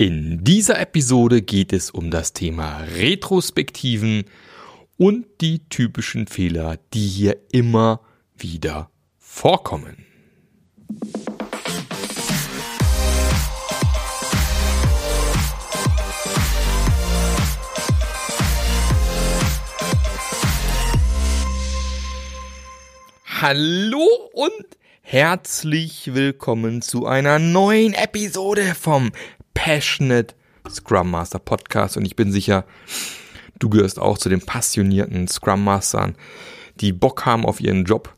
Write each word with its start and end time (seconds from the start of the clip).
In 0.00 0.44
dieser 0.44 0.78
Episode 0.78 1.42
geht 1.42 1.72
es 1.72 1.90
um 1.90 2.12
das 2.12 2.32
Thema 2.32 2.82
Retrospektiven 2.82 4.26
und 4.96 5.26
die 5.40 5.68
typischen 5.70 6.28
Fehler, 6.28 6.78
die 6.94 7.08
hier 7.08 7.36
immer 7.50 8.00
wieder 8.36 8.92
vorkommen. 9.18 10.06
Hallo 23.24 24.06
und 24.32 24.52
herzlich 25.00 26.14
willkommen 26.14 26.82
zu 26.82 27.06
einer 27.06 27.40
neuen 27.40 27.94
Episode 27.94 28.76
vom 28.76 29.10
Passionate 29.58 30.36
Scrum 30.70 31.10
Master 31.10 31.40
Podcast 31.40 31.96
und 31.96 32.04
ich 32.04 32.14
bin 32.14 32.30
sicher, 32.30 32.64
du 33.58 33.68
gehörst 33.68 33.98
auch 33.98 34.16
zu 34.16 34.28
den 34.28 34.40
passionierten 34.40 35.26
Scrum 35.26 35.64
Mastern, 35.64 36.14
die 36.76 36.92
Bock 36.92 37.26
haben 37.26 37.44
auf 37.44 37.60
ihren 37.60 37.84
Job 37.84 38.14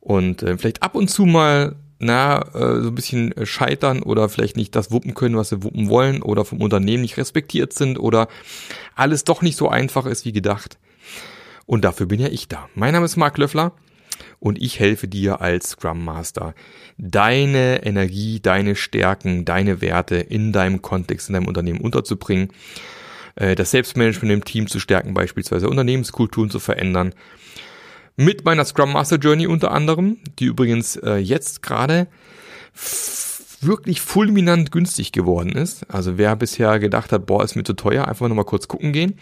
und 0.00 0.42
äh, 0.42 0.58
vielleicht 0.58 0.82
ab 0.82 0.96
und 0.96 1.08
zu 1.08 1.26
mal 1.26 1.76
na, 2.00 2.40
äh, 2.54 2.82
so 2.82 2.88
ein 2.88 2.94
bisschen 2.96 3.34
scheitern 3.44 4.02
oder 4.02 4.28
vielleicht 4.28 4.56
nicht 4.56 4.74
das 4.74 4.90
wuppen 4.90 5.14
können, 5.14 5.36
was 5.36 5.50
sie 5.50 5.62
wuppen 5.62 5.88
wollen 5.88 6.22
oder 6.22 6.44
vom 6.44 6.60
Unternehmen 6.60 7.02
nicht 7.02 7.18
respektiert 7.18 7.72
sind 7.72 7.96
oder 7.96 8.26
alles 8.96 9.22
doch 9.22 9.42
nicht 9.42 9.56
so 9.56 9.68
einfach 9.68 10.06
ist 10.06 10.24
wie 10.24 10.32
gedacht. 10.32 10.76
Und 11.66 11.84
dafür 11.84 12.06
bin 12.06 12.18
ja 12.18 12.28
ich 12.28 12.48
da. 12.48 12.68
Mein 12.74 12.94
Name 12.94 13.04
ist 13.04 13.16
Marc 13.16 13.38
Löffler 13.38 13.74
und 14.40 14.60
ich 14.60 14.78
helfe 14.80 15.08
dir 15.08 15.40
als 15.40 15.70
Scrum 15.70 16.04
Master, 16.04 16.54
deine 16.96 17.84
Energie, 17.84 18.40
deine 18.40 18.76
Stärken, 18.76 19.44
deine 19.44 19.80
Werte 19.80 20.16
in 20.16 20.52
deinem 20.52 20.82
Kontext, 20.82 21.28
in 21.28 21.34
deinem 21.34 21.46
Unternehmen 21.46 21.80
unterzubringen, 21.80 22.48
äh, 23.36 23.54
das 23.54 23.70
Selbstmanagement 23.70 24.32
im 24.32 24.44
Team 24.44 24.66
zu 24.66 24.80
stärken, 24.80 25.14
beispielsweise 25.14 25.68
Unternehmenskulturen 25.68 26.50
zu 26.50 26.58
verändern. 26.58 27.14
Mit 28.16 28.44
meiner 28.44 28.64
Scrum 28.64 28.92
Master 28.92 29.16
Journey 29.16 29.46
unter 29.46 29.70
anderem, 29.70 30.18
die 30.38 30.46
übrigens 30.46 30.96
äh, 30.96 31.16
jetzt 31.16 31.62
gerade 31.62 32.08
wirklich 33.60 34.00
fulminant 34.00 34.72
günstig 34.72 35.12
geworden 35.12 35.52
ist. 35.52 35.88
Also 35.90 36.18
wer 36.18 36.36
bisher 36.36 36.78
gedacht 36.78 37.12
hat, 37.12 37.26
boah, 37.26 37.44
ist 37.44 37.56
mir 37.56 37.64
zu 37.64 37.74
teuer, 37.74 38.06
einfach 38.06 38.28
nochmal 38.28 38.44
kurz 38.44 38.68
gucken 38.68 38.92
gehen. 38.92 39.14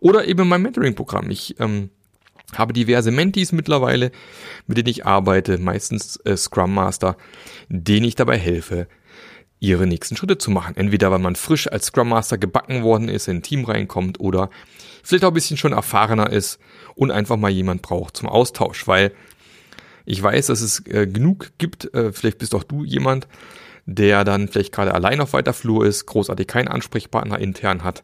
Oder 0.00 0.26
eben 0.26 0.48
mein 0.48 0.62
Mentoring-Programm. 0.62 1.30
Ich 1.30 1.58
ähm, 1.60 1.90
habe 2.56 2.72
diverse 2.72 3.10
Mentees 3.10 3.52
mittlerweile, 3.52 4.10
mit 4.66 4.78
denen 4.78 4.88
ich 4.88 5.06
arbeite, 5.06 5.58
meistens 5.58 6.16
äh, 6.24 6.36
Scrum 6.36 6.74
Master, 6.74 7.16
denen 7.68 8.06
ich 8.06 8.14
dabei 8.14 8.38
helfe, 8.38 8.88
ihre 9.60 9.86
nächsten 9.86 10.16
Schritte 10.16 10.38
zu 10.38 10.50
machen. 10.50 10.76
Entweder 10.76 11.10
weil 11.10 11.18
man 11.18 11.36
frisch 11.36 11.70
als 11.70 11.86
Scrum 11.86 12.08
Master 12.08 12.38
gebacken 12.38 12.82
worden 12.82 13.08
ist, 13.08 13.28
in 13.28 13.38
ein 13.38 13.42
Team 13.42 13.64
reinkommt 13.64 14.18
oder 14.18 14.50
vielleicht 15.02 15.24
auch 15.24 15.28
ein 15.28 15.34
bisschen 15.34 15.58
schon 15.58 15.72
erfahrener 15.72 16.30
ist 16.30 16.58
und 16.94 17.10
einfach 17.10 17.36
mal 17.36 17.50
jemand 17.50 17.82
braucht 17.82 18.16
zum 18.16 18.28
Austausch, 18.28 18.86
weil 18.88 19.12
ich 20.06 20.22
weiß, 20.22 20.46
dass 20.46 20.62
es 20.62 20.84
äh, 20.86 21.06
genug 21.06 21.52
gibt, 21.58 21.92
äh, 21.94 22.12
vielleicht 22.12 22.38
bist 22.38 22.54
auch 22.54 22.64
du 22.64 22.84
jemand, 22.84 23.28
der 23.86 24.24
dann 24.24 24.48
vielleicht 24.48 24.72
gerade 24.72 24.94
allein 24.94 25.20
auf 25.20 25.34
weiter 25.34 25.52
Flur 25.52 25.84
ist, 25.86 26.06
großartig 26.06 26.46
keinen 26.46 26.68
Ansprechpartner 26.68 27.38
intern 27.38 27.84
hat. 27.84 28.02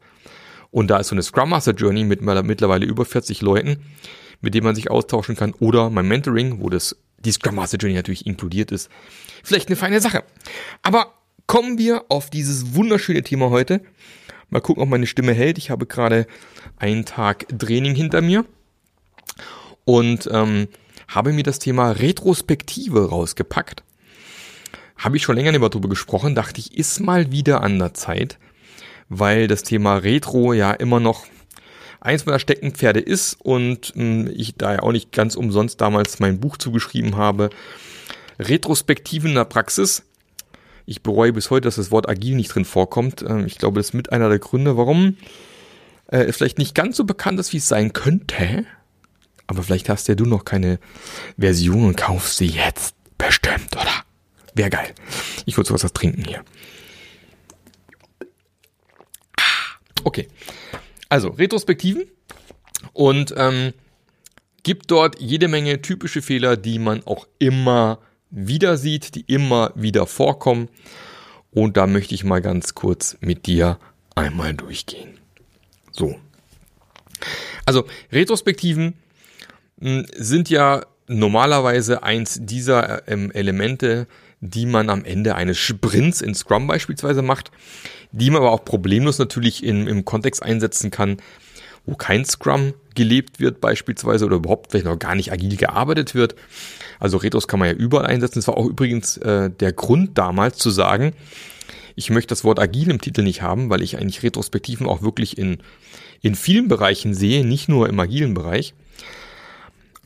Und 0.71 0.89
da 0.89 0.99
ist 0.99 1.09
so 1.09 1.15
eine 1.15 1.23
Scrum 1.23 1.51
Master 1.51 1.73
Journey 1.73 2.05
mit 2.05 2.21
mittlerweile 2.21 2.85
über 2.85 3.05
40 3.05 3.41
Leuten, 3.41 3.79
mit 4.41 4.55
dem 4.55 4.65
man 4.65 4.75
sich 4.75 4.91
austauschen 4.91 5.37
kann, 5.37 5.55
oder 5.55 5.91
mein 5.91 6.09
Mentoring, 6.09 6.61
wo 6.61 6.71
das 6.71 6.97
die 7.19 7.33
Scrum 7.33 7.57
Master 7.57 7.79
Journey 7.79 7.97
natürlich 7.97 8.27
inkludiert 8.27 8.73
ist. 8.73 8.91
Vielleicht 9.43 9.69
eine 9.69 9.77
feine 9.77 10.01
Sache. 10.01 10.25
Aber 10.83 11.15
kommen 11.47 11.79
wir 11.79 12.05
auf 12.09 12.31
dieses 12.31 12.75
wunderschöne 12.75 13.23
Thema 13.23 13.51
heute. 13.51 13.81
Mal 14.49 14.61
gucken, 14.61 14.83
ob 14.83 14.89
meine 14.89 15.07
Stimme 15.07 15.33
hält. 15.33 15.59
Ich 15.59 15.71
habe 15.71 15.87
gerade 15.87 16.27
einen 16.77 17.05
Tag 17.05 17.47
Training 17.59 17.95
hinter 17.95 18.21
mir 18.21 18.45
und 19.85 20.29
ähm, 20.33 20.69
habe 21.09 21.33
mir 21.33 21.43
das 21.43 21.59
Thema 21.59 21.93
Retrospektive 21.93 23.09
rausgepackt. 23.09 23.83
Habe 24.97 25.17
ich 25.17 25.23
schon 25.23 25.37
länger 25.37 25.53
nicht 25.53 25.61
mehr 25.61 25.69
drüber 25.69 25.89
gesprochen, 25.89 26.35
dachte 26.35 26.61
ich, 26.61 26.77
ist 26.77 27.01
mal 27.01 27.31
wieder 27.31 27.63
an 27.63 27.79
der 27.79 27.95
Zeit, 27.95 28.39
weil 29.09 29.47
das 29.47 29.63
Thema 29.63 29.97
Retro 29.97 30.53
ja 30.53 30.73
immer 30.73 31.01
noch 31.01 31.27
eins 32.07 32.25
meiner 32.25 32.39
Steckenpferde 32.39 33.01
ist 33.01 33.37
und 33.41 33.95
mh, 33.97 34.31
ich 34.35 34.55
da 34.57 34.75
ja 34.75 34.83
auch 34.83 34.93
nicht 34.93 35.13
ganz 35.13 35.35
umsonst 35.35 35.81
damals 35.81 36.21
mein 36.21 36.41
Buch 36.41 36.57
zugeschrieben 36.57 37.17
habe. 37.17 37.51
Retrospektiven 38.39 39.31
in 39.31 39.37
der 39.37 39.45
Praxis. 39.45 40.05
Ich 40.87 41.03
bereue 41.03 41.33
bis 41.33 41.51
heute, 41.51 41.63
dass 41.63 41.77
das 41.77 41.91
Wort 41.91 42.09
agil 42.09 42.37
nicht 42.37 42.55
drin 42.55 42.65
vorkommt. 42.65 43.23
Ähm, 43.23 43.45
ich 43.47 43.59
glaube, 43.59 43.81
das 43.81 43.89
ist 43.89 43.95
mit 43.95 44.13
einer 44.13 44.29
der 44.29 44.39
Gründe, 44.39 44.77
warum 44.77 45.17
äh, 46.07 46.19
es 46.19 46.37
vielleicht 46.37 46.59
nicht 46.59 46.75
ganz 46.75 46.97
so 46.97 47.05
bekannt 47.05 47.41
ist, 47.41 47.53
wie 47.53 47.59
es 47.59 47.69
sein 47.69 47.93
könnte. 47.93 48.65
Aber 49.49 49.63
vielleicht 49.63 49.89
hast 49.89 50.07
ja 50.09 50.15
du 50.15 50.27
noch 50.27 50.45
keine 50.45 50.79
Version 51.37 51.85
und 51.85 51.97
kaufst 51.97 52.37
sie 52.37 52.47
jetzt. 52.47 52.95
Bestimmt, 53.19 53.75
oder? 53.75 54.05
Wäre 54.55 54.71
geil. 54.71 54.95
Ich 55.45 55.57
würde 55.57 55.69
sowas 55.69 55.85
was 55.85 55.93
trinken 55.93 56.25
hier. 56.25 56.45
Ah, 59.39 59.79
okay. 60.05 60.29
Also, 61.09 61.29
Retrospektiven 61.29 62.05
und 62.93 63.35
ähm, 63.37 63.73
gibt 64.63 64.91
dort 64.91 65.21
jede 65.21 65.49
Menge 65.49 65.81
typische 65.83 66.23
Fehler, 66.23 66.57
die 66.57 66.79
man 66.79 67.05
auch 67.07 67.27
immer 67.39 68.01
wieder 68.31 68.77
sieht, 68.77 69.15
die 69.15 69.21
immer 69.23 69.73
wieder 69.75 70.07
vorkommen. 70.07 70.69
Und 71.53 71.77
da 71.77 71.87
möchte 71.87 72.15
ich 72.15 72.25
mal 72.25 72.43
ganz 72.43 72.75
kurz 72.75 73.17
mit 73.21 73.47
dir 73.47 73.79
einmal 74.15 74.55
durchgehen. 74.55 75.19
So. 75.93 76.17
Also, 77.65 77.85
Retrospektiven 78.13 78.95
hm, 79.81 80.07
sind 80.17 80.51
ja 80.51 80.85
normalerweise 81.07 82.03
eins 82.03 82.39
dieser 82.43 83.07
ähm, 83.09 83.31
Elemente, 83.31 84.07
die 84.41 84.67
man 84.67 84.91
am 84.91 85.05
Ende 85.05 85.35
eines 85.35 85.59
Sprints 85.59 86.21
in 86.21 86.35
Scrum 86.35 86.67
beispielsweise 86.67 87.23
macht 87.23 87.51
die 88.13 88.31
man 88.31 88.43
aber 88.43 88.53
auch 88.53 88.65
problemlos 88.65 89.19
natürlich 89.19 89.63
in, 89.63 89.87
im 89.87 90.05
Kontext 90.05 90.43
einsetzen 90.43 90.91
kann, 90.91 91.19
wo 91.85 91.95
kein 91.95 92.25
Scrum 92.25 92.75
gelebt 92.95 93.41
wird 93.41 93.61
beispielsweise 93.61 94.25
oder 94.25 94.37
überhaupt 94.37 94.71
vielleicht 94.71 94.87
noch 94.87 94.99
gar 94.99 95.15
nicht 95.15 95.33
agil 95.33 95.57
gearbeitet 95.57 96.15
wird. 96.15 96.35
Also 96.99 97.19
Retros 97.19 97.47
kann 97.47 97.61
man 97.61 97.69
ja 97.69 97.75
überall 97.75 98.07
einsetzen. 98.07 98.39
Das 98.39 98.49
war 98.49 98.57
auch 98.57 98.67
übrigens 98.67 99.19
äh, 99.19 99.51
der 99.51 99.73
Grund 99.73 100.17
damals 100.19 100.57
zu 100.57 100.71
sagen, 100.71 101.13
ich 101.95 102.11
möchte 102.11 102.29
das 102.29 102.45
Wort 102.45 102.59
agil 102.59 102.91
im 102.91 103.01
Titel 103.01 103.23
nicht 103.23 103.43
haben, 103.43 103.71
weil 103.71 103.83
ich 103.83 103.99
eigentlich 103.99 104.23
Retrospektiven 104.23 104.87
auch 104.87 105.03
wirklich 105.03 105.39
in, 105.39 105.59
in 106.23 106.35
vielen 106.35 106.69
Bereichen 106.69 107.15
sehe, 107.15 107.45
nicht 107.45 107.69
nur 107.69 107.89
im 107.89 108.01
agilen 108.01 108.35
Bereich. 108.35 108.75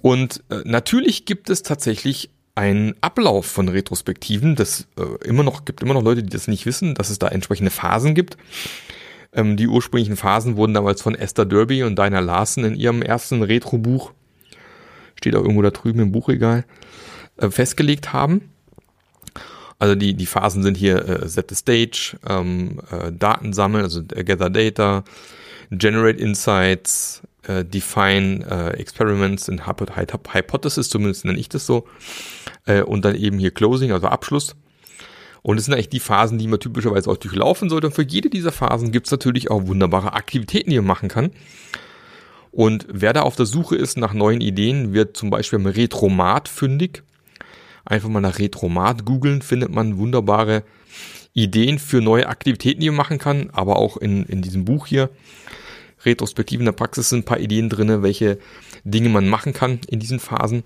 Und 0.03 0.43
äh, 0.51 0.63
natürlich 0.65 1.27
gibt 1.27 1.49
es 1.49 1.63
tatsächlich 1.63 2.31
ein 2.61 2.95
Ablauf 3.01 3.47
von 3.47 3.71
Retrospektiven. 3.71 4.55
Das 4.55 4.87
äh, 4.99 5.27
immer 5.27 5.43
noch 5.43 5.65
gibt 5.65 5.83
immer 5.83 5.95
noch 5.95 6.03
Leute, 6.03 6.23
die 6.23 6.29
das 6.29 6.47
nicht 6.47 6.67
wissen, 6.67 6.95
dass 6.95 7.09
es 7.09 7.19
da 7.19 7.29
entsprechende 7.29 7.71
Phasen 7.71 8.15
gibt. 8.15 8.37
Ähm, 9.33 9.57
die 9.57 9.67
ursprünglichen 9.67 10.17
Phasen 10.17 10.57
wurden 10.57 10.75
damals 10.75 11.01
von 11.01 11.15
Esther 11.15 11.47
Derby 11.47 11.85
und 11.85 11.99
Dinah 11.99 12.21
Larsen 12.21 12.65
in 12.65 12.75
ihrem 12.75 13.01
ersten 13.01 13.43
Retro-Buch, 13.43 14.13
steht 15.15 15.35
auch 15.37 15.41
irgendwo 15.41 15.63
da 15.63 15.71
drüben 15.71 16.01
im 16.01 16.13
Buchregal, 16.13 16.67
äh, 17.39 17.49
festgelegt 17.49 18.13
haben. 18.13 18.51
Also 19.79 19.95
die, 19.95 20.13
die 20.13 20.27
Phasen 20.27 20.63
sind 20.63 20.77
hier 20.77 21.09
äh, 21.09 21.29
Set 21.29 21.49
the 21.49 21.55
Stage, 21.57 22.19
ähm, 22.29 22.83
äh, 22.91 23.11
Daten 23.11 23.55
sammeln, 23.55 23.85
also 23.85 24.03
Gather 24.05 24.51
Data, 24.51 25.05
Generate 25.71 26.21
Insights, 26.21 27.23
äh, 27.47 27.65
Define 27.65 28.45
äh, 28.47 28.79
Experiments 28.79 29.49
and 29.49 29.67
Hypothesis, 29.67 30.89
zumindest 30.91 31.25
nenne 31.25 31.39
ich 31.39 31.49
das 31.49 31.67
so, 31.67 31.87
äh, 32.67 32.83
und 32.83 33.05
dann 33.05 33.15
eben 33.15 33.39
hier 33.39 33.51
Closing, 33.51 33.93
also 33.93 34.09
Abschluss. 34.09 34.57
Und 35.43 35.57
das 35.57 35.65
sind 35.65 35.75
eigentlich 35.75 35.89
die 35.89 36.01
Phasen, 36.01 36.39
die 36.39 36.49
man 36.49 36.61
typischerweise 36.61 37.11
auch 37.11 37.17
durchlaufen 37.17 37.71
sollte. 37.71 37.87
Und 37.87 37.95
für 37.95 38.03
jede 38.03 38.29
dieser 38.29 38.53
Phasen 38.53 38.93
gibt 38.93 39.07
es 39.07 39.11
natürlich 39.11 39.51
auch 39.51 39.67
wunderbare 39.67 40.13
Aktivitäten, 40.13 40.71
die 40.71 40.77
man 40.77 40.87
machen 40.87 41.09
kann. 41.09 41.31
Und 42.53 42.87
wer 42.91 43.13
da 43.13 43.23
auf 43.23 43.37
der 43.37 43.47
Suche 43.47 43.77
ist 43.77 43.97
nach 43.97 44.13
neuen 44.13 44.41
Ideen, 44.41 44.93
wird 44.93 45.17
zum 45.17 45.31
Beispiel 45.31 45.59
im 45.59 45.67
Retromat 45.67 46.49
fündig. 46.49 47.03
Einfach 47.85 48.09
mal 48.09 48.21
nach 48.21 48.39
Retromat 48.39 49.07
googeln, 49.07 49.41
findet 49.41 49.71
man 49.71 49.97
wunderbare 49.97 50.63
Ideen 51.33 51.79
für 51.79 52.03
neue 52.03 52.29
Aktivitäten, 52.29 52.81
die 52.81 52.91
man 52.91 52.97
machen 52.97 53.19
kann. 53.19 53.51
Aber 53.51 53.77
auch 53.77 53.97
in, 53.97 54.25
in 54.25 54.43
diesem 54.43 54.65
Buch 54.65 54.87
hier 54.87 55.09
Retrospektiven 56.05 56.65
der 56.65 56.73
Praxis 56.73 57.09
sind 57.09 57.21
ein 57.21 57.25
paar 57.25 57.41
Ideen 57.41 57.69
drinne, 57.69 58.03
welche 58.03 58.39
Dinge 58.85 59.09
man 59.09 59.29
machen 59.29 59.53
kann 59.53 59.81
in 59.89 60.01
diesen 60.01 60.21
Phasen. 60.21 60.65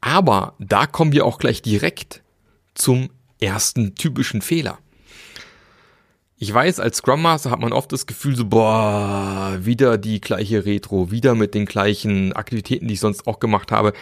Aber 0.00 0.54
da 0.58 0.86
kommen 0.86 1.12
wir 1.12 1.26
auch 1.26 1.38
gleich 1.38 1.62
direkt 1.62 2.22
zum 2.74 3.10
ersten 3.40 3.94
typischen 3.94 4.42
Fehler. 4.42 4.78
Ich 6.36 6.52
weiß, 6.52 6.80
als 6.80 6.96
Scrum 6.96 7.22
Master 7.22 7.52
hat 7.52 7.60
man 7.60 7.72
oft 7.72 7.92
das 7.92 8.06
Gefühl 8.06 8.34
so, 8.34 8.46
boah, 8.46 9.58
wieder 9.60 9.96
die 9.96 10.20
gleiche 10.20 10.64
Retro, 10.64 11.12
wieder 11.12 11.36
mit 11.36 11.54
den 11.54 11.66
gleichen 11.66 12.32
Aktivitäten, 12.32 12.88
die 12.88 12.94
ich 12.94 13.00
sonst 13.00 13.28
auch 13.28 13.38
gemacht 13.38 13.70
habe. 13.70 13.92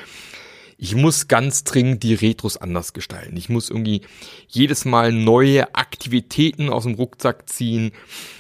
Ich 0.83 0.95
muss 0.95 1.29
ganz 1.29 1.63
dringend 1.63 2.03
die 2.03 2.15
Retros 2.15 2.57
anders 2.57 2.95
gestalten. 2.95 3.37
Ich 3.37 3.51
muss 3.51 3.69
irgendwie 3.69 4.01
jedes 4.49 4.87
Mal 4.87 5.13
neue 5.13 5.75
Aktivitäten 5.75 6.71
aus 6.71 6.85
dem 6.85 6.95
Rucksack 6.95 7.51
ziehen. 7.51 7.93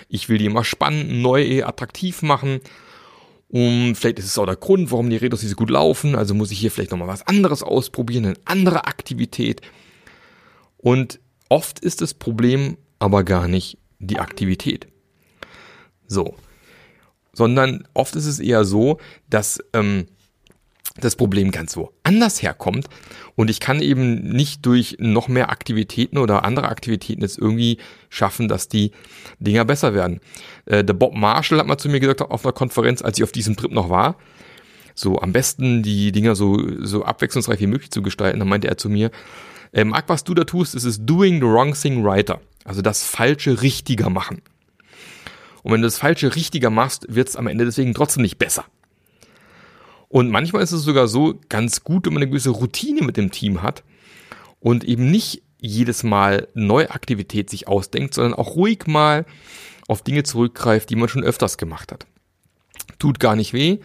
Ich 0.09 0.31
will 0.31 0.39
die 0.39 0.47
immer 0.47 0.65
spannend, 0.65 1.13
neu, 1.21 1.63
attraktiv 1.65 2.23
machen. 2.23 2.61
Und 3.49 3.95
vielleicht 3.95 4.21
ist 4.21 4.25
es 4.25 4.39
auch 4.39 4.47
der 4.47 4.57
Grund, 4.57 4.91
warum 4.91 5.11
die 5.11 5.19
Retros 5.19 5.43
nicht 5.43 5.51
so 5.51 5.57
gut 5.57 5.69
laufen. 5.69 6.15
Also 6.15 6.33
muss 6.33 6.51
ich 6.51 6.59
hier 6.59 6.71
vielleicht 6.71 6.93
nochmal 6.93 7.09
was 7.09 7.27
anderes 7.27 7.63
ausprobieren, 7.63 8.25
eine 8.25 8.37
andere 8.47 8.87
Aktivität. 8.87 9.61
Und 10.79 11.21
oft 11.51 11.79
ist 11.79 12.01
das 12.01 12.15
Problem 12.15 12.79
aber 12.99 13.23
gar 13.23 13.49
nicht 13.49 13.77
die 13.99 14.19
Aktivität. 14.19 14.87
So. 16.07 16.37
Sondern 17.35 17.87
oft 17.93 18.17
ist 18.17 18.25
es 18.25 18.39
eher 18.39 18.65
so, 18.65 18.97
dass 19.29 19.63
ähm, 19.75 20.07
das 20.97 21.17
Problem 21.17 21.51
ganz 21.51 21.73
so 21.73 21.93
anders 22.03 22.43
herkommt 22.43 22.89
und 23.37 23.49
ich 23.49 23.61
kann 23.61 23.81
eben 23.81 24.21
nicht 24.33 24.67
durch 24.67 24.97
noch 24.99 25.29
mehr 25.29 25.51
Aktivitäten 25.51 26.19
oder 26.19 26.45
andere 26.45 26.69
Aktivitäten 26.69 27.23
jetzt 27.23 27.39
irgendwie 27.39 27.79
schaffen, 28.09 28.49
dass 28.49 28.69
die 28.69 28.93
Dinger 29.39 29.65
besser 29.65 29.95
werden. 29.95 30.21
Äh, 30.67 30.85
der 30.85 30.95
Bob 30.95 31.15
Marshall 31.15 31.59
hat 31.59 31.67
mal 31.67 31.79
zu 31.79 31.89
mir 31.89 32.01
gesagt 32.01 32.23
auf 32.23 32.45
einer 32.45 32.53
Konferenz, 32.53 33.03
als 33.03 33.19
ich 33.19 33.25
auf 33.25 33.33
diesem 33.33 33.57
Trip 33.57 33.71
noch 33.71 33.89
war, 33.89 34.17
so 34.95 35.21
am 35.21 35.33
besten 35.33 35.83
die 35.83 36.13
Dinger 36.13 36.35
so, 36.35 36.59
so 36.85 37.05
abwechslungsreich 37.05 37.61
wie 37.61 37.67
möglich 37.67 37.91
zu 37.91 38.03
gestalten. 38.03 38.39
Dann 38.39 38.49
meinte 38.49 38.69
er 38.69 38.77
zu 38.77 38.89
mir, 38.89 39.11
äh, 39.73 39.85
Marc, 39.85 40.09
was 40.09 40.25
du 40.25 40.35
da 40.35 40.45
tust, 40.45 40.75
ist 40.75 40.85
es 40.85 41.05
doing 41.05 41.37
the 41.37 41.47
wrong 41.47 41.75
thing 41.75 42.05
righter. 42.05 42.41
Also 42.65 42.83
das 42.83 43.05
Falsche 43.05 43.63
richtiger 43.63 44.11
machen. 44.11 44.43
Und 45.63 45.73
wenn 45.73 45.83
du 45.83 45.87
das 45.87 45.99
Falsche 45.99 46.35
richtiger 46.35 46.71
machst, 46.71 47.07
wird 47.09 47.29
es 47.29 47.37
am 47.37 47.47
Ende 47.47 47.65
deswegen 47.65 47.95
trotzdem 47.95 48.23
nicht 48.23 48.39
besser. 48.39 48.65
Und 50.11 50.29
manchmal 50.29 50.63
ist 50.63 50.73
es 50.73 50.83
sogar 50.83 51.07
so 51.07 51.39
ganz 51.49 51.85
gut, 51.85 52.05
wenn 52.05 52.15
man 52.15 52.23
eine 52.23 52.31
gewisse 52.31 52.51
Routine 52.51 53.03
mit 53.03 53.17
dem 53.17 53.31
Team 53.31 53.63
hat 53.63 53.85
und 54.59 54.83
eben 54.83 55.09
nicht 55.09 55.43
jedes 55.61 56.03
Mal 56.03 56.49
neue 56.53 56.91
Aktivität 56.91 57.49
sich 57.49 57.69
ausdenkt, 57.69 58.15
sondern 58.15 58.35
auch 58.35 58.57
ruhig 58.57 58.89
mal 58.89 59.25
auf 59.87 60.03
Dinge 60.03 60.25
zurückgreift, 60.25 60.91
die 60.91 60.97
man 60.97 61.09
schon 61.09 61.23
öfters 61.23 61.59
gemacht 61.59 61.93
hat. 61.93 62.07
Tut 62.99 63.21
gar 63.21 63.37
nicht 63.37 63.53
weh, 63.53 63.79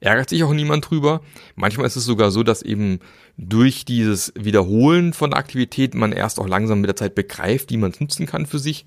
ärgert 0.00 0.30
sich 0.30 0.42
auch 0.42 0.54
niemand 0.54 0.88
drüber. 0.88 1.20
Manchmal 1.54 1.86
ist 1.86 1.96
es 1.96 2.04
sogar 2.06 2.30
so, 2.30 2.42
dass 2.42 2.62
eben 2.62 3.00
durch 3.36 3.84
dieses 3.84 4.32
Wiederholen 4.36 5.12
von 5.12 5.34
Aktivität 5.34 5.94
man 5.94 6.12
erst 6.12 6.40
auch 6.40 6.48
langsam 6.48 6.80
mit 6.80 6.88
der 6.88 6.96
Zeit 6.96 7.14
begreift, 7.14 7.70
wie 7.70 7.76
man 7.76 7.90
es 7.90 8.00
nutzen 8.00 8.24
kann 8.24 8.46
für 8.46 8.58
sich. 8.58 8.86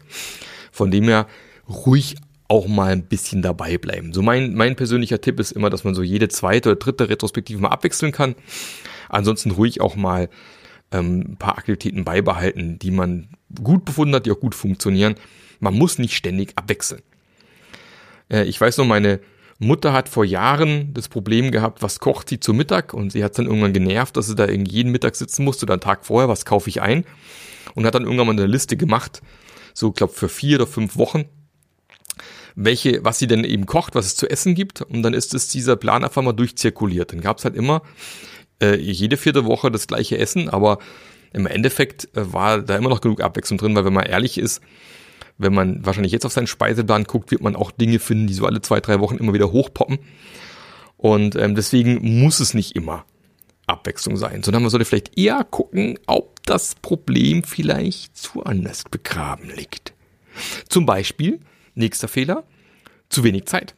Von 0.71 0.89
dem 0.89 1.03
her 1.03 1.27
ruhig 1.69 2.15
auch 2.51 2.67
mal 2.67 2.91
ein 2.91 3.03
bisschen 3.03 3.41
dabei 3.41 3.77
bleiben. 3.77 4.11
So 4.11 4.21
mein, 4.21 4.53
mein 4.53 4.75
persönlicher 4.75 5.21
Tipp 5.21 5.39
ist 5.39 5.53
immer, 5.53 5.69
dass 5.69 5.85
man 5.85 5.95
so 5.95 6.03
jede 6.03 6.27
zweite 6.27 6.69
oder 6.69 6.79
dritte 6.79 7.07
Retrospektive 7.07 7.61
mal 7.61 7.69
abwechseln 7.69 8.11
kann. 8.11 8.35
Ansonsten 9.07 9.51
ruhig 9.51 9.79
auch 9.79 9.95
mal 9.95 10.27
ähm, 10.91 11.21
ein 11.21 11.37
paar 11.37 11.57
Aktivitäten 11.57 12.03
beibehalten, 12.03 12.77
die 12.77 12.91
man 12.91 13.29
gut 13.63 13.85
befunden 13.85 14.13
hat, 14.15 14.25
die 14.25 14.31
auch 14.31 14.39
gut 14.41 14.53
funktionieren. 14.53 15.15
Man 15.61 15.75
muss 15.75 15.97
nicht 15.97 16.13
ständig 16.13 16.51
abwechseln. 16.57 17.01
Äh, 18.29 18.43
ich 18.43 18.59
weiß 18.59 18.79
noch, 18.79 18.85
meine 18.85 19.21
Mutter 19.57 19.93
hat 19.93 20.09
vor 20.09 20.25
Jahren 20.25 20.93
das 20.93 21.07
Problem 21.07 21.51
gehabt, 21.51 21.81
was 21.81 21.99
kocht 21.99 22.27
sie 22.27 22.41
zu 22.41 22.53
Mittag 22.53 22.93
und 22.93 23.13
sie 23.13 23.23
hat 23.23 23.39
dann 23.39 23.45
irgendwann 23.45 23.71
genervt, 23.71 24.17
dass 24.17 24.27
sie 24.27 24.35
da 24.35 24.45
irgendwie 24.45 24.73
jeden 24.73 24.91
Mittag 24.91 25.15
sitzen 25.15 25.45
musste 25.45 25.65
oder 25.65 25.75
einen 25.75 25.81
Tag 25.81 26.05
vorher, 26.05 26.27
was 26.27 26.43
kaufe 26.43 26.69
ich 26.69 26.81
ein 26.81 27.05
und 27.75 27.85
hat 27.85 27.95
dann 27.95 28.03
irgendwann 28.03 28.27
mal 28.27 28.33
eine 28.33 28.47
Liste 28.47 28.75
gemacht, 28.75 29.21
so 29.73 29.93
glaube 29.93 30.11
für 30.11 30.27
vier 30.27 30.57
oder 30.57 30.67
fünf 30.67 30.97
Wochen 30.97 31.23
welche, 32.55 33.03
was 33.03 33.19
sie 33.19 33.27
denn 33.27 33.43
eben 33.43 33.65
kocht, 33.65 33.95
was 33.95 34.05
es 34.05 34.15
zu 34.15 34.29
essen 34.29 34.55
gibt. 34.55 34.81
Und 34.81 35.03
dann 35.03 35.13
ist 35.13 35.33
es 35.33 35.47
dieser 35.47 35.75
Plan 35.75 36.03
einfach 36.03 36.21
mal 36.21 36.33
durchzirkuliert. 36.33 37.13
Dann 37.13 37.21
gab 37.21 37.37
es 37.37 37.45
halt 37.45 37.55
immer 37.55 37.81
äh, 38.61 38.75
jede 38.75 39.17
vierte 39.17 39.45
Woche 39.45 39.71
das 39.71 39.87
gleiche 39.87 40.17
Essen, 40.17 40.49
aber 40.49 40.79
im 41.33 41.45
Endeffekt 41.45 42.05
äh, 42.15 42.33
war 42.33 42.61
da 42.61 42.75
immer 42.75 42.89
noch 42.89 43.01
genug 43.01 43.21
Abwechslung 43.21 43.57
drin, 43.57 43.75
weil 43.75 43.85
wenn 43.85 43.93
man 43.93 44.05
ehrlich 44.05 44.37
ist, 44.37 44.61
wenn 45.37 45.53
man 45.53 45.85
wahrscheinlich 45.85 46.11
jetzt 46.11 46.25
auf 46.25 46.33
seinen 46.33 46.47
Speiseplan 46.47 47.05
guckt, 47.05 47.31
wird 47.31 47.41
man 47.41 47.55
auch 47.55 47.71
Dinge 47.71 47.99
finden, 47.99 48.27
die 48.27 48.33
so 48.33 48.45
alle 48.45 48.61
zwei, 48.61 48.79
drei 48.79 48.99
Wochen 48.99 49.17
immer 49.17 49.33
wieder 49.33 49.51
hochpoppen. 49.51 49.99
Und 50.97 51.35
ähm, 51.35 51.55
deswegen 51.55 52.21
muss 52.21 52.39
es 52.39 52.53
nicht 52.53 52.75
immer 52.75 53.05
Abwechslung 53.65 54.17
sein, 54.17 54.43
sondern 54.43 54.61
man 54.61 54.69
sollte 54.69 54.85
vielleicht 54.85 55.17
eher 55.17 55.43
gucken, 55.43 55.97
ob 56.05 56.43
das 56.43 56.75
Problem 56.75 57.43
vielleicht 57.43 58.17
zu 58.17 58.43
anders 58.43 58.83
begraben 58.83 59.49
liegt. 59.49 59.93
Zum 60.69 60.85
Beispiel, 60.85 61.39
Nächster 61.75 62.07
Fehler, 62.07 62.43
zu 63.09 63.23
wenig 63.23 63.45
Zeit. 63.45 63.75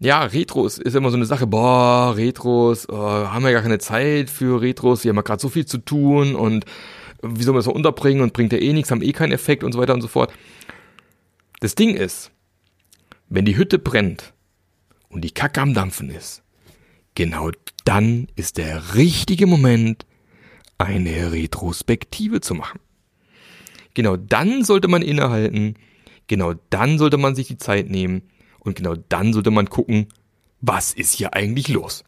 Ja, 0.00 0.24
Retros 0.24 0.78
ist 0.78 0.94
immer 0.94 1.10
so 1.10 1.16
eine 1.16 1.24
Sache, 1.24 1.46
boah, 1.46 2.14
Retros, 2.16 2.88
oh, 2.88 2.96
haben 2.96 3.44
wir 3.44 3.52
gar 3.52 3.62
keine 3.62 3.78
Zeit 3.78 4.28
für 4.28 4.60
Retros, 4.60 5.04
wir 5.04 5.10
haben 5.10 5.16
ja 5.16 5.22
gerade 5.22 5.40
so 5.40 5.48
viel 5.48 5.66
zu 5.66 5.78
tun 5.78 6.34
und 6.34 6.66
wie 7.22 7.42
soll 7.42 7.54
man 7.54 7.60
das 7.60 7.66
so 7.66 7.72
unterbringen 7.72 8.22
und 8.22 8.32
bringt 8.32 8.52
ja 8.52 8.58
eh 8.58 8.72
nichts, 8.72 8.90
haben 8.90 9.02
eh 9.02 9.12
keinen 9.12 9.32
Effekt 9.32 9.64
und 9.64 9.72
so 9.72 9.78
weiter 9.78 9.94
und 9.94 10.02
so 10.02 10.08
fort. 10.08 10.32
Das 11.60 11.74
Ding 11.74 11.94
ist, 11.96 12.32
wenn 13.28 13.44
die 13.44 13.56
Hütte 13.56 13.78
brennt 13.78 14.34
und 15.08 15.22
die 15.22 15.30
Kacke 15.30 15.62
am 15.62 15.72
Dampfen 15.72 16.10
ist, 16.10 16.42
genau 17.14 17.50
dann 17.84 18.28
ist 18.36 18.58
der 18.58 18.94
richtige 18.96 19.46
Moment, 19.46 20.04
eine 20.76 21.32
Retrospektive 21.32 22.40
zu 22.40 22.54
machen. 22.54 22.80
Genau 23.94 24.16
dann 24.16 24.64
sollte 24.64 24.88
man 24.88 25.02
innehalten, 25.02 25.76
Genau 26.26 26.54
dann 26.70 26.98
sollte 26.98 27.18
man 27.18 27.34
sich 27.34 27.48
die 27.48 27.58
Zeit 27.58 27.90
nehmen 27.90 28.22
und 28.58 28.76
genau 28.76 28.94
dann 29.08 29.32
sollte 29.32 29.50
man 29.50 29.68
gucken, 29.68 30.08
was 30.60 30.92
ist 30.92 31.14
hier 31.14 31.34
eigentlich 31.34 31.68
los. 31.68 32.04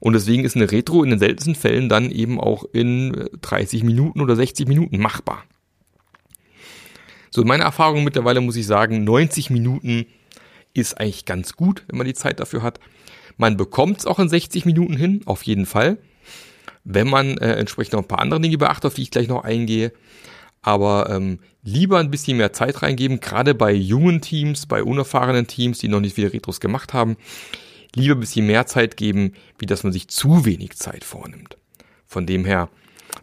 Und 0.00 0.14
deswegen 0.14 0.44
ist 0.44 0.56
eine 0.56 0.70
Retro 0.70 1.04
in 1.04 1.10
den 1.10 1.18
seltensten 1.18 1.54
Fällen 1.54 1.88
dann 1.88 2.10
eben 2.10 2.40
auch 2.40 2.64
in 2.72 3.28
30 3.40 3.84
Minuten 3.84 4.20
oder 4.20 4.34
60 4.34 4.66
Minuten 4.66 4.98
machbar. 4.98 5.44
So, 7.30 7.42
in 7.42 7.48
meiner 7.48 7.64
Erfahrung 7.64 8.02
mittlerweile 8.02 8.40
muss 8.40 8.56
ich 8.56 8.66
sagen, 8.66 9.04
90 9.04 9.50
Minuten 9.50 10.06
ist 10.74 10.98
eigentlich 10.98 11.26
ganz 11.26 11.54
gut, 11.54 11.84
wenn 11.86 11.98
man 11.98 12.06
die 12.06 12.14
Zeit 12.14 12.40
dafür 12.40 12.62
hat. 12.62 12.80
Man 13.36 13.56
bekommt 13.56 14.00
es 14.00 14.06
auch 14.06 14.18
in 14.18 14.28
60 14.28 14.64
Minuten 14.64 14.96
hin, 14.96 15.20
auf 15.26 15.42
jeden 15.42 15.66
Fall. 15.66 15.98
Wenn 16.82 17.08
man 17.08 17.38
äh, 17.38 17.54
entsprechend 17.54 17.92
noch 17.92 18.02
ein 18.02 18.08
paar 18.08 18.20
andere 18.20 18.40
Dinge 18.40 18.58
beachtet, 18.58 18.86
auf 18.86 18.94
die 18.94 19.02
ich 19.02 19.10
gleich 19.10 19.28
noch 19.28 19.44
eingehe 19.44 19.92
aber 20.62 21.10
ähm, 21.10 21.40
lieber 21.62 21.98
ein 21.98 22.10
bisschen 22.10 22.36
mehr 22.36 22.52
Zeit 22.52 22.82
reingeben, 22.82 23.20
gerade 23.20 23.54
bei 23.54 23.72
jungen 23.72 24.20
Teams, 24.20 24.66
bei 24.66 24.82
unerfahrenen 24.82 25.46
Teams, 25.46 25.78
die 25.78 25.88
noch 25.88 26.00
nicht 26.00 26.14
viele 26.14 26.32
Retros 26.32 26.60
gemacht 26.60 26.92
haben, 26.92 27.16
lieber 27.94 28.14
ein 28.14 28.20
bisschen 28.20 28.46
mehr 28.46 28.66
Zeit 28.66 28.96
geben, 28.96 29.34
wie 29.58 29.66
dass 29.66 29.84
man 29.84 29.92
sich 29.92 30.08
zu 30.08 30.44
wenig 30.44 30.76
Zeit 30.76 31.04
vornimmt. 31.04 31.56
Von 32.06 32.26
dem 32.26 32.44
her, 32.44 32.68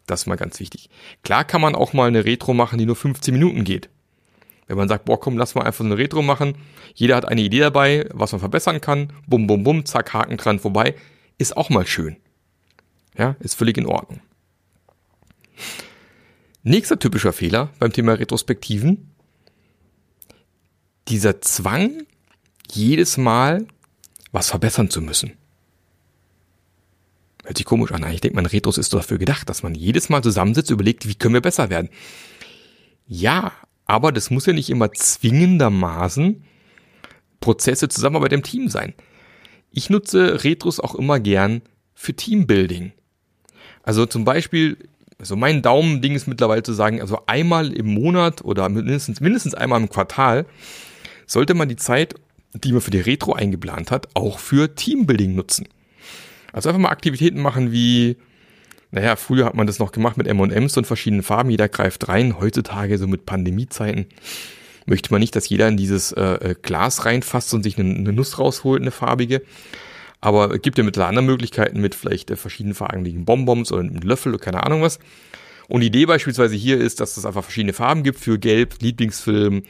das 0.06 0.22
ist 0.22 0.28
mal 0.28 0.36
ganz 0.36 0.60
wichtig. 0.60 0.90
Klar 1.24 1.44
kann 1.44 1.62
man 1.62 1.76
auch 1.76 1.94
mal 1.94 2.08
eine 2.08 2.26
Retro 2.26 2.54
machen, 2.54 2.80
die 2.80 2.86
nur 2.86 2.96
15 2.96 3.34
Minuten 3.34 3.64
geht. 3.64 3.90
Wenn 4.68 4.78
man 4.78 4.90
sagt, 4.90 5.06
boah, 5.06 5.20
komm, 5.20 5.38
lass 5.38 5.56
mal 5.56 5.64
einfach 5.64 5.86
eine 5.86 5.98
Retro 5.98 6.22
machen. 6.22 6.56
Jeder 6.94 7.16
hat 7.16 7.26
eine 7.26 7.42
Idee 7.42 7.60
dabei, 7.60 8.10
was 8.14 8.34
man 8.34 8.40
verbessern 8.40 8.82
kann. 8.82 9.14
Bum, 9.26 9.48
bum, 9.48 9.64
bum, 9.64 9.86
zack, 9.86 10.14
Haken 10.14 10.36
dran, 10.36 10.60
vorbei. 10.60 10.96
Ist 11.38 11.56
auch 11.56 11.70
mal 11.70 11.88
schön. 11.88 12.18
Ja, 13.18 13.36
ist 13.40 13.56
völlig 13.56 13.78
in 13.78 13.86
Ordnung. 13.86 14.20
Nächster 16.68 17.00
typischer 17.00 17.32
Fehler 17.32 17.70
beim 17.80 17.94
Thema 17.94 18.12
Retrospektiven. 18.12 19.10
Dieser 21.08 21.40
Zwang, 21.40 22.04
jedes 22.70 23.16
Mal 23.16 23.66
was 24.34 24.50
verbessern 24.50 24.90
zu 24.90 25.02
müssen. 25.02 25.32
Hört 27.46 27.56
sich 27.56 27.66
komisch 27.66 27.94
an. 27.94 28.06
Ich 28.12 28.20
denke, 28.20 28.36
mein 28.36 28.46
Retros 28.46 28.78
ist 28.78 28.94
dafür 28.94 29.18
gedacht, 29.18 29.48
dass 29.48 29.64
man 29.64 29.76
jedes 29.76 30.10
Mal 30.10 30.22
zusammensitzt, 30.22 30.70
überlegt, 30.70 31.08
wie 31.08 31.16
können 31.16 31.36
wir 31.36 31.42
besser 31.42 31.70
werden. 31.70 31.88
Ja, 33.08 33.54
aber 33.86 34.12
das 34.12 34.30
muss 34.30 34.46
ja 34.46 34.52
nicht 34.52 34.70
immer 34.70 34.92
zwingendermaßen 34.92 36.44
Prozesse 37.40 37.88
Zusammenarbeit 37.88 38.34
im 38.34 38.44
Team 38.44 38.68
sein. 38.68 38.94
Ich 39.72 39.90
nutze 39.90 40.44
Retros 40.44 40.82
auch 40.82 40.96
immer 40.96 41.22
gern 41.22 41.62
für 41.94 42.14
Teambuilding. 42.14 42.92
Also 43.84 44.06
zum 44.06 44.26
Beispiel, 44.26 44.78
also 45.20 45.36
mein 45.36 45.62
Daumending 45.62 46.16
ist 46.16 46.28
mittlerweile 46.28 46.64
zu 46.64 46.74
sagen, 46.74 47.02
also 47.02 47.20
einmal 47.26 47.74
im 47.74 47.88
Monat 47.88 48.44
oder 48.44 48.70
mindestens, 48.70 49.20
mindestens 49.20 49.56
einmal 49.56 49.82
im 49.82 49.90
Quartal 49.90 50.46
sollte 51.26 51.54
man 51.56 51.70
die 51.70 51.76
Zeit, 51.76 52.16
die 52.54 52.72
man 52.72 52.82
für 52.82 52.92
die 52.92 53.00
Retro 53.00 53.34
eingeplant 53.34 53.92
hat, 53.92 54.08
auch 54.14 54.40
für 54.40 54.76
Teambuilding 54.76 55.36
nutzen. 55.36 55.68
Also 56.54 56.70
einfach 56.70 56.82
mal 56.82 56.90
Aktivitäten 56.90 57.42
machen 57.42 57.72
wie, 57.72 58.18
naja, 58.92 59.16
früher 59.16 59.46
hat 59.46 59.56
man 59.56 59.68
das 59.68 59.80
noch 59.80 59.92
gemacht 59.92 60.18
mit 60.18 60.28
M&M's 60.28 60.78
und 60.78 60.88
verschiedenen 60.88 61.24
Farben, 61.24 61.50
jeder 61.50 61.68
greift 61.68 62.08
rein. 62.08 62.40
Heutzutage, 62.40 62.98
so 62.98 63.08
mit 63.08 63.26
Pandemiezeiten, 63.26 64.06
möchte 64.86 65.12
man 65.12 65.20
nicht, 65.20 65.36
dass 65.36 65.50
jeder 65.50 65.68
in 65.68 65.78
dieses 65.78 66.12
äh, 66.14 66.22
äh 66.22 66.56
Glas 66.62 67.06
reinfasst 67.06 67.54
und 67.54 67.64
sich 67.64 67.78
eine, 67.78 67.94
eine 67.94 68.14
Nuss 68.14 68.40
rausholt, 68.40 68.82
eine 68.82 68.92
farbige, 68.92 69.42
aber 70.22 70.54
es 70.54 70.62
gibt 70.62 70.78
ja 70.78 70.84
mittlerweile 70.84 71.10
andere 71.10 71.26
Möglichkeiten 71.26 71.80
mit 71.80 71.96
vielleicht 71.96 72.32
äh, 72.32 72.36
verschiedenen 72.36 72.76
farbigen 72.76 73.26
Bonbons 73.26 73.72
oder 73.72 73.82
einem 73.82 74.02
Löffel 74.02 74.34
oder 74.34 74.44
keine 74.44 74.64
Ahnung 74.64 74.82
was. 74.82 75.00
Und 75.68 75.82
die 75.82 75.88
Idee 75.88 76.06
beispielsweise 76.06 76.56
hier 76.56 76.80
ist, 76.80 77.00
dass 77.00 77.18
es 77.18 77.26
einfach 77.26 77.44
verschiedene 77.44 77.74
Farben 77.74 78.04
gibt 78.04 78.20
für 78.20 78.40
Gelb, 78.40 78.76
Lieblingsfilm, 78.82 79.64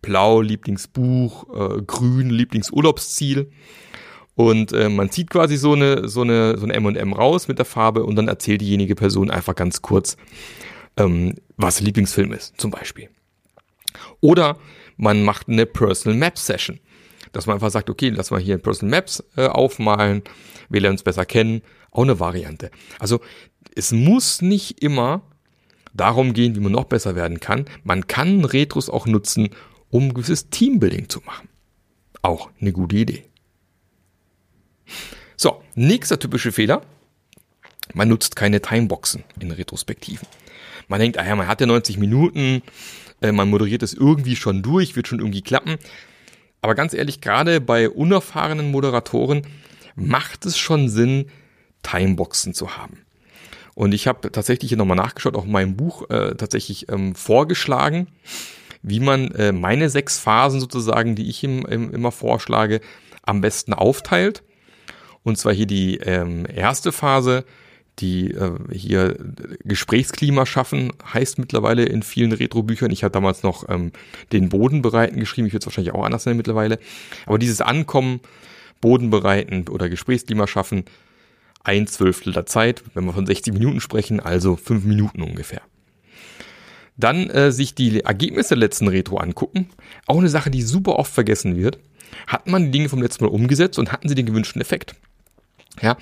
Blau, 0.00 0.40
Lieblingsbuch, 0.40 1.46
äh, 1.54 1.82
Grün, 1.82 2.30
Lieblingsurlaubsziel. 2.30 3.50
Und 4.34 4.72
äh, 4.72 4.88
man 4.88 5.10
zieht 5.10 5.30
quasi 5.30 5.56
so 5.56 5.74
eine, 5.74 6.08
so 6.08 6.22
eine, 6.22 6.56
so 6.56 6.64
eine 6.64 6.74
M&M 6.74 7.12
raus 7.12 7.48
mit 7.48 7.58
der 7.58 7.64
Farbe 7.64 8.04
und 8.04 8.16
dann 8.16 8.28
erzählt 8.28 8.60
diejenige 8.60 8.94
Person 8.94 9.30
einfach 9.30 9.54
ganz 9.54 9.82
kurz, 9.82 10.16
ähm, 10.96 11.34
was 11.56 11.80
Lieblingsfilm 11.80 12.32
ist, 12.32 12.58
zum 12.58 12.70
Beispiel. 12.70 13.08
Oder 14.20 14.56
man 14.96 15.22
macht 15.22 15.48
eine 15.48 15.66
Personal 15.66 16.18
Map 16.18 16.38
Session. 16.38 16.80
Dass 17.32 17.46
man 17.46 17.54
einfach 17.54 17.70
sagt, 17.70 17.90
okay, 17.90 18.10
lass 18.10 18.30
mal 18.30 18.40
hier 18.40 18.58
Personal 18.58 18.90
Maps 18.90 19.24
äh, 19.36 19.46
aufmalen, 19.46 20.22
wir 20.68 20.80
lernen 20.80 20.94
uns 20.94 21.02
besser 21.02 21.24
kennen. 21.24 21.62
Auch 21.90 22.02
eine 22.02 22.20
Variante. 22.20 22.70
Also 22.98 23.20
es 23.74 23.92
muss 23.92 24.40
nicht 24.40 24.82
immer 24.82 25.22
darum 25.94 26.32
gehen, 26.32 26.54
wie 26.54 26.60
man 26.60 26.72
noch 26.72 26.84
besser 26.84 27.14
werden 27.14 27.40
kann. 27.40 27.66
Man 27.84 28.06
kann 28.06 28.44
Retros 28.44 28.88
auch 28.88 29.06
nutzen, 29.06 29.50
um 29.90 30.04
ein 30.04 30.14
gewisses 30.14 30.48
Teambuilding 30.48 31.08
zu 31.08 31.20
machen. 31.20 31.48
Auch 32.22 32.50
eine 32.60 32.72
gute 32.72 32.96
Idee. 32.96 33.24
So, 35.36 35.62
nächster 35.74 36.18
typischer 36.18 36.52
Fehler. 36.52 36.82
Man 37.94 38.08
nutzt 38.08 38.36
keine 38.36 38.62
Timeboxen 38.62 39.24
in 39.40 39.50
Retrospektiven. 39.50 40.26
Man 40.88 41.00
denkt, 41.00 41.18
ah 41.18 41.26
ja, 41.26 41.36
man 41.36 41.46
hat 41.46 41.60
ja 41.60 41.66
90 41.66 41.98
Minuten, 41.98 42.62
äh, 43.20 43.32
man 43.32 43.50
moderiert 43.50 43.82
es 43.82 43.92
irgendwie 43.92 44.36
schon 44.36 44.62
durch, 44.62 44.96
wird 44.96 45.08
schon 45.08 45.18
irgendwie 45.18 45.42
klappen. 45.42 45.78
Aber 46.62 46.74
ganz 46.74 46.94
ehrlich, 46.94 47.20
gerade 47.20 47.60
bei 47.60 47.90
unerfahrenen 47.90 48.70
Moderatoren 48.70 49.42
macht 49.94 50.46
es 50.46 50.56
schon 50.56 50.88
Sinn, 50.88 51.26
Timeboxen 51.82 52.54
zu 52.54 52.76
haben. 52.76 53.04
Und 53.74 53.92
ich 53.92 54.06
habe 54.06 54.30
tatsächlich 54.30 54.68
hier 54.68 54.78
nochmal 54.78 54.96
nachgeschaut, 54.96 55.34
auch 55.34 55.44
in 55.44 55.50
meinem 55.50 55.76
Buch 55.76 56.08
äh, 56.10 56.34
tatsächlich 56.34 56.90
ähm, 56.90 57.14
vorgeschlagen, 57.14 58.08
wie 58.82 59.00
man 59.00 59.30
äh, 59.32 59.52
meine 59.52 59.90
sechs 59.90 60.18
Phasen 60.18 60.60
sozusagen, 60.60 61.14
die 61.14 61.28
ich 61.28 61.42
ihm, 61.42 61.66
ihm 61.70 61.90
immer 61.90 62.12
vorschlage, 62.12 62.80
am 63.22 63.40
besten 63.40 63.72
aufteilt. 63.72 64.42
Und 65.24 65.38
zwar 65.38 65.52
hier 65.52 65.66
die 65.66 65.98
ähm, 65.98 66.46
erste 66.46 66.92
Phase, 66.92 67.44
die 68.02 68.32
äh, 68.32 68.52
hier 68.70 69.16
Gesprächsklima 69.64 70.44
schaffen, 70.44 70.92
heißt 71.12 71.38
mittlerweile 71.38 71.84
in 71.84 72.02
vielen 72.02 72.32
Retro-Büchern. 72.32 72.90
Ich 72.90 73.04
habe 73.04 73.12
damals 73.12 73.42
noch 73.42 73.68
ähm, 73.68 73.92
den 74.32 74.48
Boden 74.48 74.82
bereiten 74.82 75.20
geschrieben, 75.20 75.46
ich 75.46 75.52
würde 75.52 75.62
es 75.62 75.66
wahrscheinlich 75.66 75.94
auch 75.94 76.04
anders 76.04 76.26
nennen 76.26 76.36
mittlerweile. 76.36 76.78
Aber 77.26 77.38
dieses 77.38 77.60
Ankommen, 77.60 78.20
Boden 78.80 79.10
bereiten 79.10 79.68
oder 79.68 79.88
Gesprächsklima 79.88 80.46
schaffen, 80.46 80.84
ein 81.64 81.86
Zwölftel 81.86 82.32
der 82.32 82.46
Zeit, 82.46 82.82
wenn 82.94 83.04
wir 83.04 83.12
von 83.12 83.26
60 83.26 83.54
Minuten 83.54 83.80
sprechen, 83.80 84.20
also 84.20 84.56
fünf 84.56 84.84
Minuten 84.84 85.22
ungefähr. 85.22 85.62
Dann 86.96 87.30
äh, 87.30 87.52
sich 87.52 87.74
die 87.74 88.00
Ergebnisse 88.00 88.50
der 88.50 88.58
letzten 88.58 88.88
Retro 88.88 89.16
angucken. 89.16 89.70
Auch 90.06 90.18
eine 90.18 90.28
Sache, 90.28 90.50
die 90.50 90.62
super 90.62 90.98
oft 90.98 91.12
vergessen 91.12 91.56
wird. 91.56 91.78
Hat 92.26 92.46
man 92.48 92.64
die 92.64 92.70
Dinge 92.72 92.88
vom 92.88 93.00
letzten 93.00 93.24
Mal 93.24 93.30
umgesetzt 93.30 93.78
und 93.78 93.92
hatten 93.92 94.08
sie 94.08 94.14
den 94.14 94.26
gewünschten 94.26 94.60
Effekt? 94.60 94.96
Ja, 95.80 95.96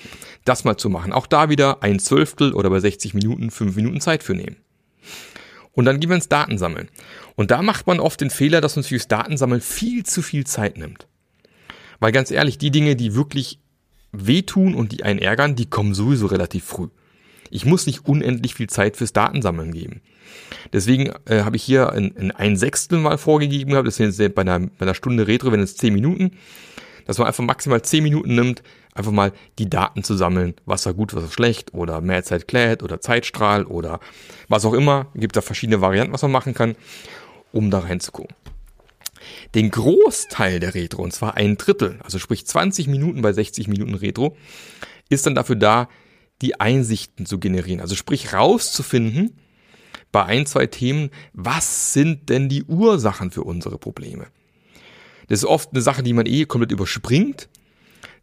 das 0.45 0.65
mal 0.65 0.77
zu 0.77 0.89
machen. 0.89 1.13
Auch 1.13 1.27
da 1.27 1.49
wieder 1.49 1.83
ein 1.83 2.01
Zwölftel 2.01 2.55
oder 2.55 2.71
bei 2.71 2.81
60 2.81 3.15
Minuten 3.15 3.51
fünf 3.51 3.77
Minuten 3.77 4.01
Zeit 4.01 4.23
für 4.23 4.35
nehmen. 4.35 4.57
Und 5.73 5.85
dann 5.85 6.01
gehen 6.01 6.11
wir 6.11 6.17
ins 6.17 6.29
Datensammeln. 6.29 6.89
Und 7.37 7.51
da 7.51 7.63
macht 7.63 7.87
man 7.87 8.01
oft 8.01 8.21
den 8.21 8.31
Fehler, 8.31 8.61
dass 8.61 8.77
uns 8.77 8.89
fürs 8.89 9.09
Datensammeln 9.09 9.61
viel 9.61 10.05
zu 10.05 10.23
viel 10.23 10.45
Zeit 10.45 10.77
nimmt. 10.77 11.07
Weil 12.01 12.13
ganz 12.13 12.31
ehrlich, 12.31 12.59
die 12.59 12.71
Dinge, 12.71 12.97
die 12.97 13.15
wirklich 13.15 13.61
wehtun 14.13 14.75
und 14.75 14.93
die 14.93 15.05
einen 15.05 15.21
ärgern, 15.21 15.55
die 15.55 15.71
kommen 15.71 15.95
sowieso 15.95 16.27
relativ 16.27 16.65
früh. 16.65 16.89
Ich 17.51 17.65
muss 17.65 17.87
nicht 17.87 18.07
unendlich 18.07 18.55
viel 18.55 18.69
Zeit 18.69 18.97
fürs 18.97 19.13
Datensammeln 19.13 19.73
geben. 19.73 20.01
Deswegen 20.73 21.13
äh, 21.27 21.43
habe 21.43 21.57
ich 21.57 21.63
hier 21.63 21.93
ein, 21.93 22.17
ein, 22.17 22.31
ein 22.31 22.57
Sechstel 22.57 22.99
mal 22.99 23.19
vorgegeben 23.19 23.73
gehabt, 23.73 23.89
das 23.89 23.97
sind 23.97 24.17
jetzt 24.17 24.35
bei 24.35 24.43
einer, 24.43 24.61
bei 24.61 24.83
einer 24.83 24.95
Stunde 24.95 25.27
Retro, 25.27 25.53
wenn 25.53 25.61
es 25.61 25.77
zehn 25.77 25.93
Minuten, 25.93 26.33
dass 27.11 27.19
man 27.19 27.27
einfach 27.27 27.43
maximal 27.43 27.83
zehn 27.83 28.05
Minuten 28.05 28.37
nimmt, 28.37 28.63
einfach 28.95 29.11
mal 29.11 29.33
die 29.59 29.69
Daten 29.69 30.05
zu 30.05 30.15
sammeln, 30.15 30.55
was 30.65 30.87
war 30.87 30.95
gut, 30.95 31.13
was 31.13 31.25
war 31.25 31.33
schlecht, 31.33 31.75
oder 31.75 32.01
Mehrzeit 32.01 32.47
Clad 32.47 32.85
oder 32.85 33.01
Zeitstrahl 33.01 33.65
oder 33.65 33.99
was 34.47 34.65
auch 34.65 34.75
immer. 34.75 35.09
Gibt 35.17 35.35
da 35.35 35.41
verschiedene 35.41 35.81
Varianten, 35.81 36.13
was 36.13 36.23
man 36.23 36.31
machen 36.31 36.55
kann, 36.55 36.77
um 37.51 37.69
da 37.73 37.81
reinzugucken. 37.81 38.37
Den 39.57 39.73
Großteil 39.73 40.61
der 40.61 40.77
Retro, 40.77 41.03
und 41.03 41.13
zwar 41.13 41.37
ein 41.37 41.57
Drittel, 41.57 41.99
also 42.05 42.21
sprich 42.21 42.47
20 42.47 42.87
Minuten 42.87 43.23
bei 43.23 43.33
60 43.33 43.67
Minuten 43.67 43.95
Retro, 43.95 44.37
ist 45.09 45.27
dann 45.27 45.35
dafür 45.35 45.57
da, 45.57 45.89
die 46.43 46.61
Einsichten 46.61 47.27
zu 47.27 47.41
generieren. 47.41 47.81
Also 47.81 47.97
sprich 47.97 48.33
rauszufinden 48.33 49.37
bei 50.13 50.27
ein, 50.27 50.47
zwei 50.47 50.69
Themen, 50.69 51.11
was 51.33 51.93
sind 51.93 52.29
denn 52.29 52.49
die 52.49 52.63
Ursachen 52.63 53.33
für 53.33 53.43
unsere 53.43 53.79
Probleme. 53.79 54.29
Das 55.31 55.39
ist 55.39 55.45
oft 55.45 55.71
eine 55.73 55.81
Sache, 55.81 56.03
die 56.03 56.13
man 56.13 56.27
eh 56.27 56.45
komplett 56.45 56.73
überspringt, 56.73 57.49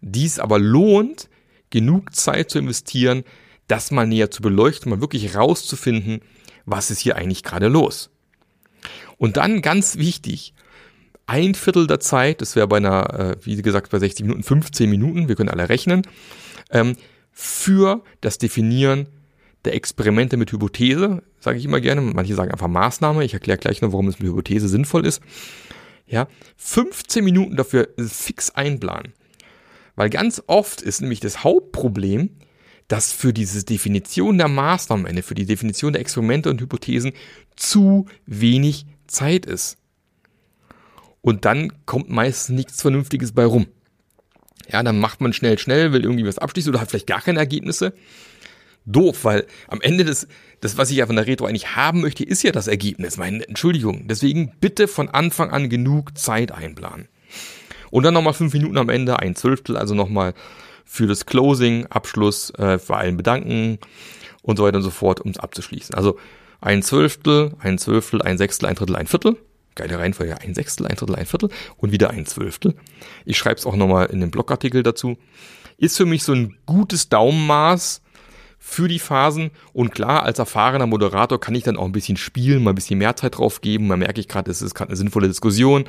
dies 0.02 0.40
aber 0.40 0.60
lohnt, 0.60 1.30
genug 1.70 2.14
Zeit 2.14 2.50
zu 2.50 2.60
investieren, 2.60 3.24
das 3.68 3.92
mal 3.92 4.06
näher 4.06 4.30
zu 4.30 4.42
beleuchten, 4.42 4.90
mal 4.90 5.00
wirklich 5.00 5.34
rauszufinden, 5.34 6.20
was 6.66 6.92
ist 6.92 7.00
hier 7.00 7.16
eigentlich 7.16 7.44
gerade 7.44 7.70
los. 7.70 8.10
Und 9.18 9.38
dann 9.38 9.62
ganz 9.62 9.98
wichtig, 9.98 10.54
ein 11.28 11.56
Viertel 11.56 11.88
der 11.88 12.02
Zeit, 12.02 12.42
das 12.42 12.58
wäre 12.58 12.68
bei 12.68 12.78
einer, 12.78 13.14
äh, 13.18 13.38
wie 13.42 13.62
gesagt, 13.62 13.90
bei 13.90 14.00
60 14.00 14.26
Minuten 14.26 14.44
15 14.44 14.90
Minuten, 14.90 15.30
wir 15.30 15.36
können 15.36 15.50
alle 15.50 15.70
rechnen, 15.70 16.02
ähm, 16.72 16.98
für 17.32 18.04
das 18.20 18.38
Definieren 18.38 19.08
der 19.64 19.76
Experimente 19.76 20.36
mit 20.36 20.52
Hypothese, 20.52 21.24
sage 21.40 21.58
ich 21.58 21.64
immer 21.64 21.80
gerne. 21.80 22.02
Manche 22.02 22.36
sagen 22.36 22.52
einfach 22.52 22.68
Maßnahme. 22.68 23.24
Ich 23.24 23.34
erkläre 23.34 23.58
gleich 23.58 23.82
noch, 23.82 23.92
warum 23.92 24.08
es 24.08 24.20
mit 24.20 24.30
Hypothese 24.30 24.68
sinnvoll 24.68 25.06
ist. 25.06 25.22
Ja, 26.08 26.28
15 26.56 27.24
Minuten 27.24 27.58
dafür 27.58 27.90
fix 27.98 28.52
einplanen. 28.52 29.14
Weil 29.96 30.10
ganz 30.10 30.42
oft 30.48 30.82
ist 30.82 31.02
nämlich 31.02 31.20
das 31.20 31.44
Hauptproblem, 31.44 32.30
dass 32.88 33.12
für 33.12 33.34
diese 33.34 33.66
Definition 33.66 34.38
der 34.38 34.48
Maßnahmen, 34.48 35.22
für 35.22 35.36
die 35.36 35.46
Definition 35.46 35.94
der 35.94 36.02
Experimente 36.02 36.50
und 36.50 36.62
Hypothesen 36.62 37.12
zu 37.56 38.06
wenig 38.26 38.86
Zeit 39.08 39.46
ist. 39.46 39.78
Und 41.22 41.44
dann 41.44 41.86
kommt 41.86 42.10
meistens 42.10 42.56
nichts 42.56 42.82
Vernünftiges 42.82 43.34
bei 43.34 43.44
rum. 43.44 43.68
Ja, 44.72 44.84
dann 44.84 45.00
macht 45.00 45.20
man 45.20 45.34
schnell, 45.34 45.58
schnell, 45.58 45.92
will 45.92 46.04
irgendwie 46.04 46.26
was 46.26 46.38
abschließen 46.38 46.70
oder 46.70 46.80
hat 46.80 46.90
vielleicht 46.90 47.08
gar 47.08 47.22
keine 47.22 47.40
Ergebnisse. 47.40 47.94
Doof, 48.88 49.24
weil 49.24 49.46
am 49.68 49.82
Ende 49.82 50.04
des, 50.06 50.28
das, 50.62 50.78
was 50.78 50.90
ich 50.90 50.98
ja 50.98 51.06
von 51.06 51.16
der 51.16 51.28
Retro 51.28 51.46
eigentlich 51.46 51.76
haben 51.76 52.02
möchte, 52.02 52.24
ist 52.24 52.44
ja 52.44 52.52
das 52.52 52.68
Ergebnis. 52.68 53.18
Meine 53.18 53.48
Entschuldigung. 53.48 54.08
Deswegen 54.08 54.54
bitte 54.60 54.88
von 54.88 55.10
Anfang 55.10 55.52
an 55.52 55.70
genug 55.70 56.18
Zeit 56.18 56.52
einplanen. 56.52 57.08
Und 57.92 58.04
dann 58.04 58.14
nochmal 58.14 58.34
fünf 58.34 58.54
Minuten 58.54 58.78
am 58.78 58.90
Ende, 58.90 59.20
ein 59.20 59.36
Zwölftel, 59.36 59.78
also 59.78 59.94
nochmal 59.94 60.34
für 60.86 61.08
das 61.08 61.26
Closing, 61.26 61.86
Abschluss, 61.88 62.50
äh, 62.52 62.80
für 62.80 62.96
allen 62.96 63.18
bedanken 63.18 63.78
und 64.42 64.58
so 64.58 64.64
weiter 64.64 64.78
und 64.78 64.84
so 64.84 64.90
fort, 64.90 65.22
um 65.22 65.32
es 65.32 65.38
abzuschließen. 65.38 65.96
Also 65.96 66.18
ein 66.60 66.82
Zwölftel, 66.82 67.54
ein 67.60 67.78
Zwölftel, 67.78 68.22
ein 68.22 68.38
Sechstel, 68.38 68.68
ein 68.68 68.76
Drittel, 68.76 68.96
ein 68.96 69.08
Viertel 69.08 69.38
geile 69.78 69.98
Reihenfolge, 69.98 70.42
ein 70.42 70.54
Sechstel, 70.54 70.86
ein 70.88 70.96
Drittel, 70.98 71.16
ein 71.16 71.26
Viertel 71.26 71.50
und 71.78 71.94
wieder 71.94 72.10
ein 72.10 72.26
Zwölftel. 72.26 72.76
Ich 73.26 73.38
schreibe 73.38 73.56
es 73.56 73.66
auch 73.66 73.76
nochmal 73.78 74.08
in 74.08 74.20
dem 74.20 74.32
Blogartikel 74.32 74.84
dazu. 74.84 75.18
Ist 75.78 75.96
für 75.96 76.06
mich 76.06 76.24
so 76.24 76.34
ein 76.34 76.58
gutes 76.66 77.08
Daumenmaß 77.08 78.02
für 78.70 78.90
die 78.90 79.00
Phasen 79.00 79.52
und 79.72 79.92
klar, 79.92 80.24
als 80.24 80.40
erfahrener 80.40 80.88
Moderator 80.88 81.40
kann 81.40 81.56
ich 81.56 81.64
dann 81.64 81.78
auch 81.78 81.86
ein 81.86 81.94
bisschen 81.94 82.18
spielen, 82.18 82.64
mal 82.64 82.74
ein 82.74 82.76
bisschen 82.76 83.00
mehr 83.00 83.16
Zeit 83.16 83.38
drauf 83.38 83.62
geben, 83.62 83.88
man 83.88 84.00
merke 84.00 84.20
ich 84.20 84.28
gerade, 84.28 84.52
es 84.52 84.62
ist 84.62 84.76
gerade 84.76 84.90
eine 84.90 84.98
sinnvolle 84.98 85.30
Diskussion. 85.30 85.86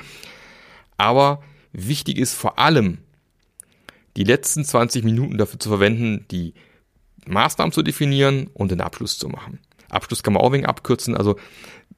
Aber 0.96 1.42
wichtig 1.72 2.18
ist 2.18 2.34
vor 2.34 2.60
allem, 2.60 2.98
die 4.16 4.22
letzten 4.22 4.64
20 4.64 5.02
Minuten 5.02 5.38
dafür 5.38 5.58
zu 5.58 5.68
verwenden, 5.68 6.24
die 6.30 6.54
Maßnahmen 7.26 7.72
zu 7.72 7.82
definieren 7.82 8.48
und 8.54 8.70
den 8.70 8.80
Abschluss 8.80 9.18
zu 9.18 9.28
machen. 9.28 9.58
Abschluss 9.90 10.22
kann 10.22 10.34
man 10.34 10.42
auch 10.42 10.52
wegen 10.52 10.64
abkürzen. 10.64 11.16
Also 11.16 11.36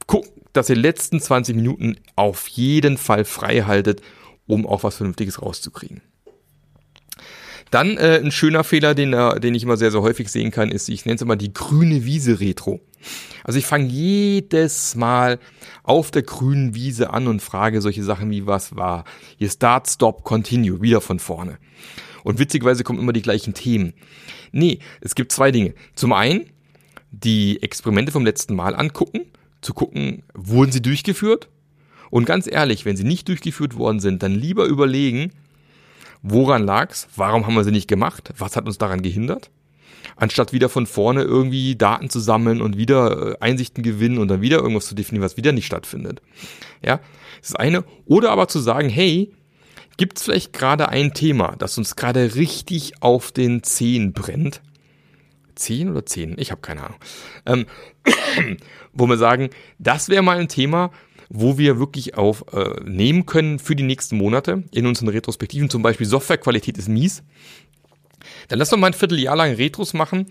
guck, 0.07 0.25
dass 0.55 0.71
ihr 0.71 0.77
letzten 0.77 1.21
20 1.21 1.57
Minuten 1.57 1.97
auf 2.17 2.49
jeden 2.49 2.97
Fall 2.97 3.27
frei 3.27 3.63
haltet, 3.63 4.01
um 4.47 4.67
auch 4.67 4.83
was 4.83 4.97
Vernünftiges 4.97 5.43
rauszukriegen. 5.43 6.01
Dann 7.71 7.97
äh, 7.97 8.21
ein 8.23 8.33
schöner 8.33 8.65
Fehler, 8.65 8.95
den, 8.95 9.13
äh, 9.13 9.39
den 9.41 9.55
ich 9.55 9.63
immer 9.63 9.77
sehr, 9.77 9.91
sehr 9.91 10.03
häufig 10.03 10.29
sehen 10.29 10.51
kann, 10.51 10.71
ist, 10.71 10.89
ich 10.89 11.05
nenne 11.05 11.17
es 11.17 11.23
immer 11.23 11.37
die 11.37 11.53
grüne 11.53 12.05
Wiese 12.05 12.41
Retro. 12.41 12.81
Also 13.45 13.59
ich 13.59 13.67
fange 13.67 13.87
jedes 13.87 14.97
Mal 14.97 15.39
auf 15.83 16.11
der 16.11 16.23
grünen 16.23 16.75
Wiese 16.75 17.11
an 17.11 17.27
und 17.27 17.41
frage 17.41 17.81
solche 17.81 18.03
Sachen 18.03 18.31
wie, 18.31 18.47
was 18.47 18.77
war? 18.77 19.05
Hier 19.39 19.51
Start, 19.51 19.89
Stop, 19.89 20.25
Continue, 20.25 20.83
wieder 20.83 21.01
von 21.01 21.19
vorne. 21.19 21.59
Und 22.23 22.39
witzigerweise 22.39 22.85
kommen 22.85 22.99
immer 22.99 23.13
die 23.13 23.23
gleichen 23.23 23.55
Themen. 23.55 23.95
Nee, 24.53 24.81
es 25.01 25.15
gibt 25.15 25.33
zwei 25.33 25.53
Dinge. 25.53 25.75
Zum 25.95 26.13
einen 26.13 26.51
die 27.13 27.63
Experimente 27.63 28.13
vom 28.13 28.25
letzten 28.25 28.55
Mal 28.55 28.75
angucken 28.75 29.27
zu 29.61 29.75
gucken, 29.75 30.23
wurden 30.35 30.73
sie 30.73 30.83
durchgeführt? 30.83 31.49
Und 32.11 32.25
ganz 32.25 32.49
ehrlich, 32.51 32.85
wenn 32.85 32.97
sie 32.97 33.05
nicht 33.05 33.29
durchgeführt 33.29 33.77
worden 33.77 34.01
sind, 34.01 34.23
dann 34.23 34.35
lieber 34.35 34.65
überlegen, 34.65 35.33
woran 36.23 36.65
lag's? 36.65 37.09
Warum 37.17 37.47
haben 37.47 37.55
wir 37.55 37.65
sie 37.65 37.71
nicht 37.71 37.89
gemacht? 37.89 38.33
Was 38.39 38.57
hat 38.57 38.67
uns 38.67 38.79
daran 38.79 39.03
gehindert? 39.03 39.51
Anstatt 40.17 40.53
wieder 40.53 40.69
von 40.69 40.87
vorne 40.87 41.23
irgendwie 41.23 41.77
Daten 41.77 42.11
zu 42.11 42.21
sammeln 42.21 42.61
und 42.61 42.77
wieder 42.77 43.33
äh, 43.33 43.37
Einsichten 43.41 43.83
gewinnen 43.83 44.19
und 44.19 44.29
dann 44.29 44.43
wieder 44.43 44.59
irgendwas 44.59 44.87
zu 44.87 44.95
definieren, 44.95 45.25
was 45.25 45.37
wieder 45.37 45.53
nicht 45.53 45.67
stattfindet. 45.67 46.21
Ja, 46.85 47.01
das 47.41 47.51
ist 47.51 47.61
eine. 47.61 47.85
Oder 48.07 48.31
aber 48.31 48.49
zu 48.49 48.59
sagen, 48.59 48.89
hey, 48.89 49.33
Gibt 50.01 50.17
es 50.17 50.25
vielleicht 50.25 50.55
gerade 50.55 50.89
ein 50.89 51.13
Thema, 51.13 51.57
das 51.59 51.77
uns 51.77 51.95
gerade 51.95 52.35
richtig 52.35 53.03
auf 53.03 53.33
den 53.33 53.63
Zehen 53.63 54.15
brennt? 54.15 54.63
Zehn 55.57 55.91
oder 55.91 56.07
zehn? 56.07 56.37
Ich 56.39 56.51
habe 56.51 56.63
keine 56.63 56.85
Ahnung. 56.85 56.99
Ähm, 57.45 57.67
wo 58.95 59.07
wir 59.07 59.19
sagen, 59.19 59.51
das 59.79 60.09
wäre 60.09 60.23
mal 60.23 60.39
ein 60.39 60.49
Thema, 60.49 60.91
wo 61.31 61.57
wir 61.57 61.79
wirklich 61.79 62.17
aufnehmen 62.17 63.21
äh, 63.21 63.25
können 63.25 63.59
für 63.59 63.75
die 63.75 63.85
nächsten 63.85 64.17
Monate 64.17 64.65
in 64.73 64.87
unseren 64.87 65.09
Retrospektiven. 65.09 65.71
Zum 65.71 65.83
Beispiel 65.83 66.07
Softwarequalität 66.07 66.77
ist 66.77 66.89
mies. 66.89 67.23
Dann 68.49 68.59
lass 68.59 68.69
doch 68.69 68.77
mal 68.77 68.89
ein 68.89 68.93
Vierteljahr 68.93 69.37
lang 69.37 69.55
Retros 69.55 69.95
machen, 69.95 70.27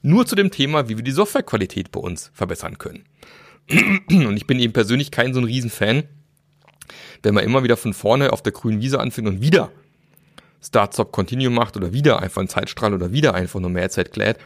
nur 0.00 0.26
zu 0.26 0.34
dem 0.34 0.50
Thema, 0.50 0.88
wie 0.88 0.96
wir 0.96 1.04
die 1.04 1.10
Softwarequalität 1.10 1.90
bei 1.92 2.00
uns 2.00 2.30
verbessern 2.32 2.78
können. 2.78 3.04
Und 4.08 4.36
ich 4.36 4.46
bin 4.46 4.58
eben 4.58 4.72
persönlich 4.72 5.10
kein 5.10 5.34
so 5.34 5.40
ein 5.40 5.44
Riesenfan 5.44 6.04
wenn 7.24 7.34
man 7.34 7.44
immer 7.44 7.64
wieder 7.64 7.76
von 7.76 7.94
vorne 7.94 8.32
auf 8.32 8.42
der 8.42 8.52
grünen 8.52 8.80
Wiese 8.80 9.00
anfängt 9.00 9.26
und 9.28 9.40
wieder 9.40 9.72
Start, 10.62 10.94
Stop, 10.94 11.12
Continue 11.12 11.50
macht 11.50 11.76
oder 11.76 11.92
wieder 11.92 12.22
einfach 12.22 12.40
einen 12.40 12.48
Zeitstrahl 12.48 12.94
oder 12.94 13.12
wieder 13.12 13.34
einfach 13.34 13.60
nur 13.60 13.70
mehr 13.70 13.90
Zeit 13.90 14.12
klärt, 14.12 14.38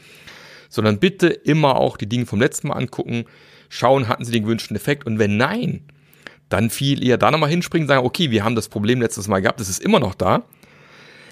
sondern 0.68 0.98
bitte 0.98 1.28
immer 1.28 1.76
auch 1.76 1.96
die 1.96 2.08
Dinge 2.08 2.26
vom 2.26 2.40
letzten 2.40 2.68
Mal 2.68 2.74
angucken, 2.74 3.24
schauen, 3.68 4.08
hatten 4.08 4.24
sie 4.24 4.32
den 4.32 4.42
gewünschten 4.42 4.76
Effekt 4.76 5.06
und 5.06 5.18
wenn 5.18 5.36
nein, 5.36 5.82
dann 6.48 6.70
viel 6.70 7.04
eher 7.04 7.18
da 7.18 7.30
nochmal 7.30 7.50
hinspringen, 7.50 7.88
sagen, 7.88 8.06
okay, 8.06 8.30
wir 8.30 8.44
haben 8.44 8.54
das 8.54 8.68
Problem 8.68 9.00
letztes 9.00 9.28
Mal 9.28 9.40
gehabt, 9.40 9.60
es 9.60 9.68
ist 9.68 9.82
immer 9.82 10.00
noch 10.00 10.14
da, 10.14 10.44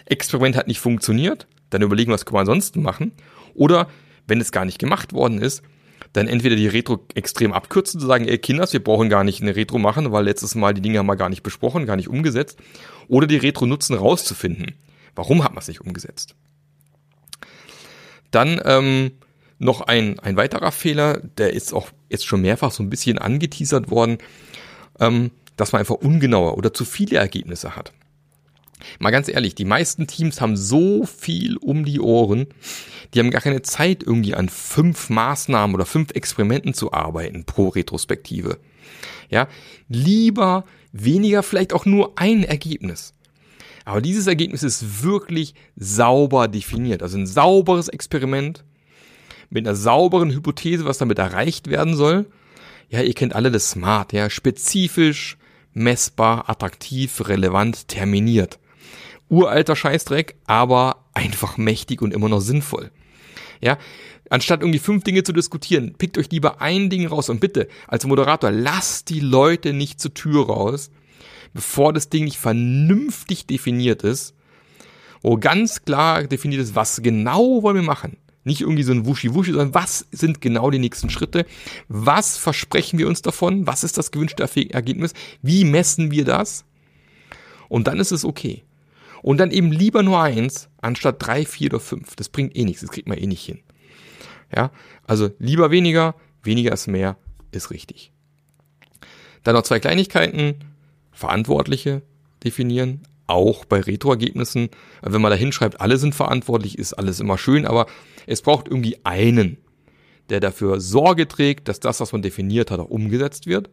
Experiment 0.04 0.56
hat 0.56 0.68
nicht 0.68 0.80
funktioniert, 0.80 1.46
dann 1.70 1.82
überlegen, 1.82 2.12
was 2.12 2.24
können 2.24 2.36
wir 2.36 2.40
ansonsten 2.40 2.82
machen 2.82 3.12
oder 3.54 3.88
wenn 4.26 4.40
es 4.40 4.52
gar 4.52 4.64
nicht 4.64 4.78
gemacht 4.78 5.12
worden 5.12 5.40
ist, 5.40 5.62
dann 6.12 6.28
entweder 6.28 6.56
die 6.56 6.68
Retro 6.68 7.04
extrem 7.14 7.52
abkürzen, 7.52 8.00
zu 8.00 8.06
sagen, 8.06 8.26
ey 8.26 8.38
Kinders, 8.38 8.72
wir 8.72 8.82
brauchen 8.82 9.08
gar 9.08 9.24
nicht 9.24 9.42
eine 9.42 9.56
Retro 9.56 9.78
machen, 9.78 10.12
weil 10.12 10.24
letztes 10.24 10.54
Mal 10.54 10.72
die 10.72 10.80
Dinge 10.80 10.98
haben 10.98 11.06
wir 11.06 11.16
gar 11.16 11.28
nicht 11.28 11.42
besprochen, 11.42 11.86
gar 11.86 11.96
nicht 11.96 12.08
umgesetzt. 12.08 12.58
Oder 13.08 13.26
die 13.26 13.36
Retro 13.36 13.66
nutzen, 13.66 13.94
rauszufinden. 13.94 14.74
Warum 15.14 15.44
hat 15.44 15.52
man 15.52 15.60
es 15.60 15.68
nicht 15.68 15.80
umgesetzt? 15.80 16.34
Dann 18.30 18.60
ähm, 18.64 19.12
noch 19.58 19.82
ein, 19.82 20.18
ein 20.18 20.36
weiterer 20.36 20.72
Fehler, 20.72 21.20
der 21.20 21.52
ist 21.52 21.72
auch 21.72 21.88
jetzt 22.08 22.26
schon 22.26 22.40
mehrfach 22.40 22.70
so 22.70 22.82
ein 22.82 22.90
bisschen 22.90 23.18
angeteasert 23.18 23.90
worden, 23.90 24.18
ähm, 25.00 25.30
dass 25.56 25.72
man 25.72 25.80
einfach 25.80 25.96
ungenauer 25.96 26.56
oder 26.56 26.72
zu 26.72 26.84
viele 26.84 27.18
Ergebnisse 27.18 27.76
hat. 27.76 27.92
Mal 28.98 29.10
ganz 29.10 29.28
ehrlich, 29.28 29.54
die 29.54 29.64
meisten 29.64 30.06
Teams 30.06 30.40
haben 30.40 30.56
so 30.56 31.04
viel 31.04 31.56
um 31.56 31.84
die 31.84 32.00
Ohren, 32.00 32.46
die 33.14 33.20
haben 33.20 33.30
gar 33.30 33.40
keine 33.40 33.62
Zeit, 33.62 34.02
irgendwie 34.02 34.34
an 34.34 34.48
fünf 34.48 35.08
Maßnahmen 35.08 35.74
oder 35.74 35.86
fünf 35.86 36.10
Experimenten 36.12 36.74
zu 36.74 36.92
arbeiten 36.92 37.44
pro 37.44 37.68
Retrospektive. 37.68 38.58
Ja, 39.30 39.48
lieber 39.88 40.64
weniger, 40.92 41.42
vielleicht 41.42 41.72
auch 41.72 41.86
nur 41.86 42.18
ein 42.18 42.44
Ergebnis. 42.44 43.14
Aber 43.84 44.00
dieses 44.00 44.26
Ergebnis 44.26 44.62
ist 44.62 45.04
wirklich 45.04 45.54
sauber 45.76 46.48
definiert. 46.48 47.02
Also 47.02 47.16
ein 47.18 47.26
sauberes 47.26 47.88
Experiment 47.88 48.64
mit 49.48 49.66
einer 49.66 49.76
sauberen 49.76 50.32
Hypothese, 50.32 50.84
was 50.84 50.98
damit 50.98 51.18
erreicht 51.18 51.70
werden 51.70 51.94
soll. 51.94 52.26
Ja, 52.88 53.02
ihr 53.02 53.14
kennt 53.14 53.34
alle 53.34 53.50
das 53.50 53.70
Smart, 53.70 54.12
ja, 54.12 54.30
spezifisch, 54.30 55.38
messbar, 55.72 56.48
attraktiv, 56.48 57.28
relevant, 57.28 57.88
terminiert 57.88 58.58
uralter 59.28 59.76
Scheißdreck, 59.76 60.36
aber 60.46 61.06
einfach 61.14 61.56
mächtig 61.56 62.02
und 62.02 62.14
immer 62.14 62.28
noch 62.28 62.40
sinnvoll. 62.40 62.90
Ja, 63.60 63.78
anstatt 64.30 64.60
irgendwie 64.60 64.78
fünf 64.78 65.04
Dinge 65.04 65.22
zu 65.22 65.32
diskutieren, 65.32 65.94
pickt 65.96 66.18
euch 66.18 66.30
lieber 66.30 66.60
ein 66.60 66.90
Ding 66.90 67.06
raus 67.06 67.28
und 67.28 67.40
bitte 67.40 67.68
als 67.88 68.06
Moderator 68.06 68.50
lasst 68.50 69.08
die 69.08 69.20
Leute 69.20 69.72
nicht 69.72 70.00
zur 70.00 70.14
Tür 70.14 70.46
raus, 70.46 70.90
bevor 71.54 71.92
das 71.92 72.10
Ding 72.10 72.24
nicht 72.24 72.38
vernünftig 72.38 73.46
definiert 73.46 74.02
ist, 74.02 74.34
wo 75.22 75.36
ganz 75.36 75.82
klar 75.82 76.24
definiert 76.24 76.62
ist, 76.62 76.74
was 76.74 77.02
genau 77.02 77.62
wollen 77.62 77.76
wir 77.76 77.82
machen. 77.82 78.18
Nicht 78.46 78.60
irgendwie 78.60 78.84
so 78.84 78.92
ein 78.92 79.04
Wuschi-Wuschi, 79.06 79.50
sondern 79.50 79.74
was 79.74 80.06
sind 80.12 80.40
genau 80.40 80.70
die 80.70 80.78
nächsten 80.78 81.10
Schritte? 81.10 81.46
Was 81.88 82.38
versprechen 82.38 82.96
wir 82.96 83.08
uns 83.08 83.20
davon? 83.20 83.66
Was 83.66 83.82
ist 83.82 83.98
das 83.98 84.12
gewünschte 84.12 84.48
Ergebnis? 84.70 85.14
Wie 85.42 85.64
messen 85.64 86.12
wir 86.12 86.24
das? 86.24 86.64
Und 87.68 87.88
dann 87.88 87.98
ist 87.98 88.12
es 88.12 88.24
okay. 88.24 88.62
Und 89.20 89.38
dann 89.38 89.50
eben 89.50 89.72
lieber 89.72 90.04
nur 90.04 90.22
eins, 90.22 90.68
anstatt 90.80 91.16
drei, 91.18 91.44
vier 91.44 91.70
oder 91.70 91.80
fünf. 91.80 92.14
Das 92.14 92.28
bringt 92.28 92.54
eh 92.54 92.64
nichts, 92.64 92.82
das 92.82 92.90
kriegt 92.90 93.08
man 93.08 93.18
eh 93.18 93.26
nicht 93.26 93.44
hin. 93.44 93.58
Ja, 94.54 94.70
also 95.08 95.30
lieber 95.40 95.72
weniger, 95.72 96.14
weniger 96.44 96.72
ist 96.72 96.86
mehr, 96.86 97.16
ist 97.50 97.72
richtig. 97.72 98.12
Dann 99.42 99.56
noch 99.56 99.64
zwei 99.64 99.80
Kleinigkeiten. 99.80 100.54
Verantwortliche 101.10 102.02
definieren, 102.44 103.00
auch 103.26 103.64
bei 103.64 103.80
Retroergebnissen. 103.80 104.70
Wenn 105.02 105.20
man 105.20 105.30
da 105.30 105.36
hinschreibt, 105.36 105.80
alle 105.80 105.98
sind 105.98 106.14
verantwortlich, 106.14 106.78
ist 106.78 106.94
alles 106.94 107.20
immer 107.20 107.38
schön, 107.38 107.66
aber 107.66 107.86
es 108.26 108.42
braucht 108.42 108.68
irgendwie 108.68 108.98
einen, 109.04 109.58
der 110.28 110.40
dafür 110.40 110.80
Sorge 110.80 111.28
trägt, 111.28 111.68
dass 111.68 111.80
das, 111.80 112.00
was 112.00 112.12
man 112.12 112.22
definiert 112.22 112.70
hat, 112.70 112.80
auch 112.80 112.90
umgesetzt 112.90 113.46
wird. 113.46 113.70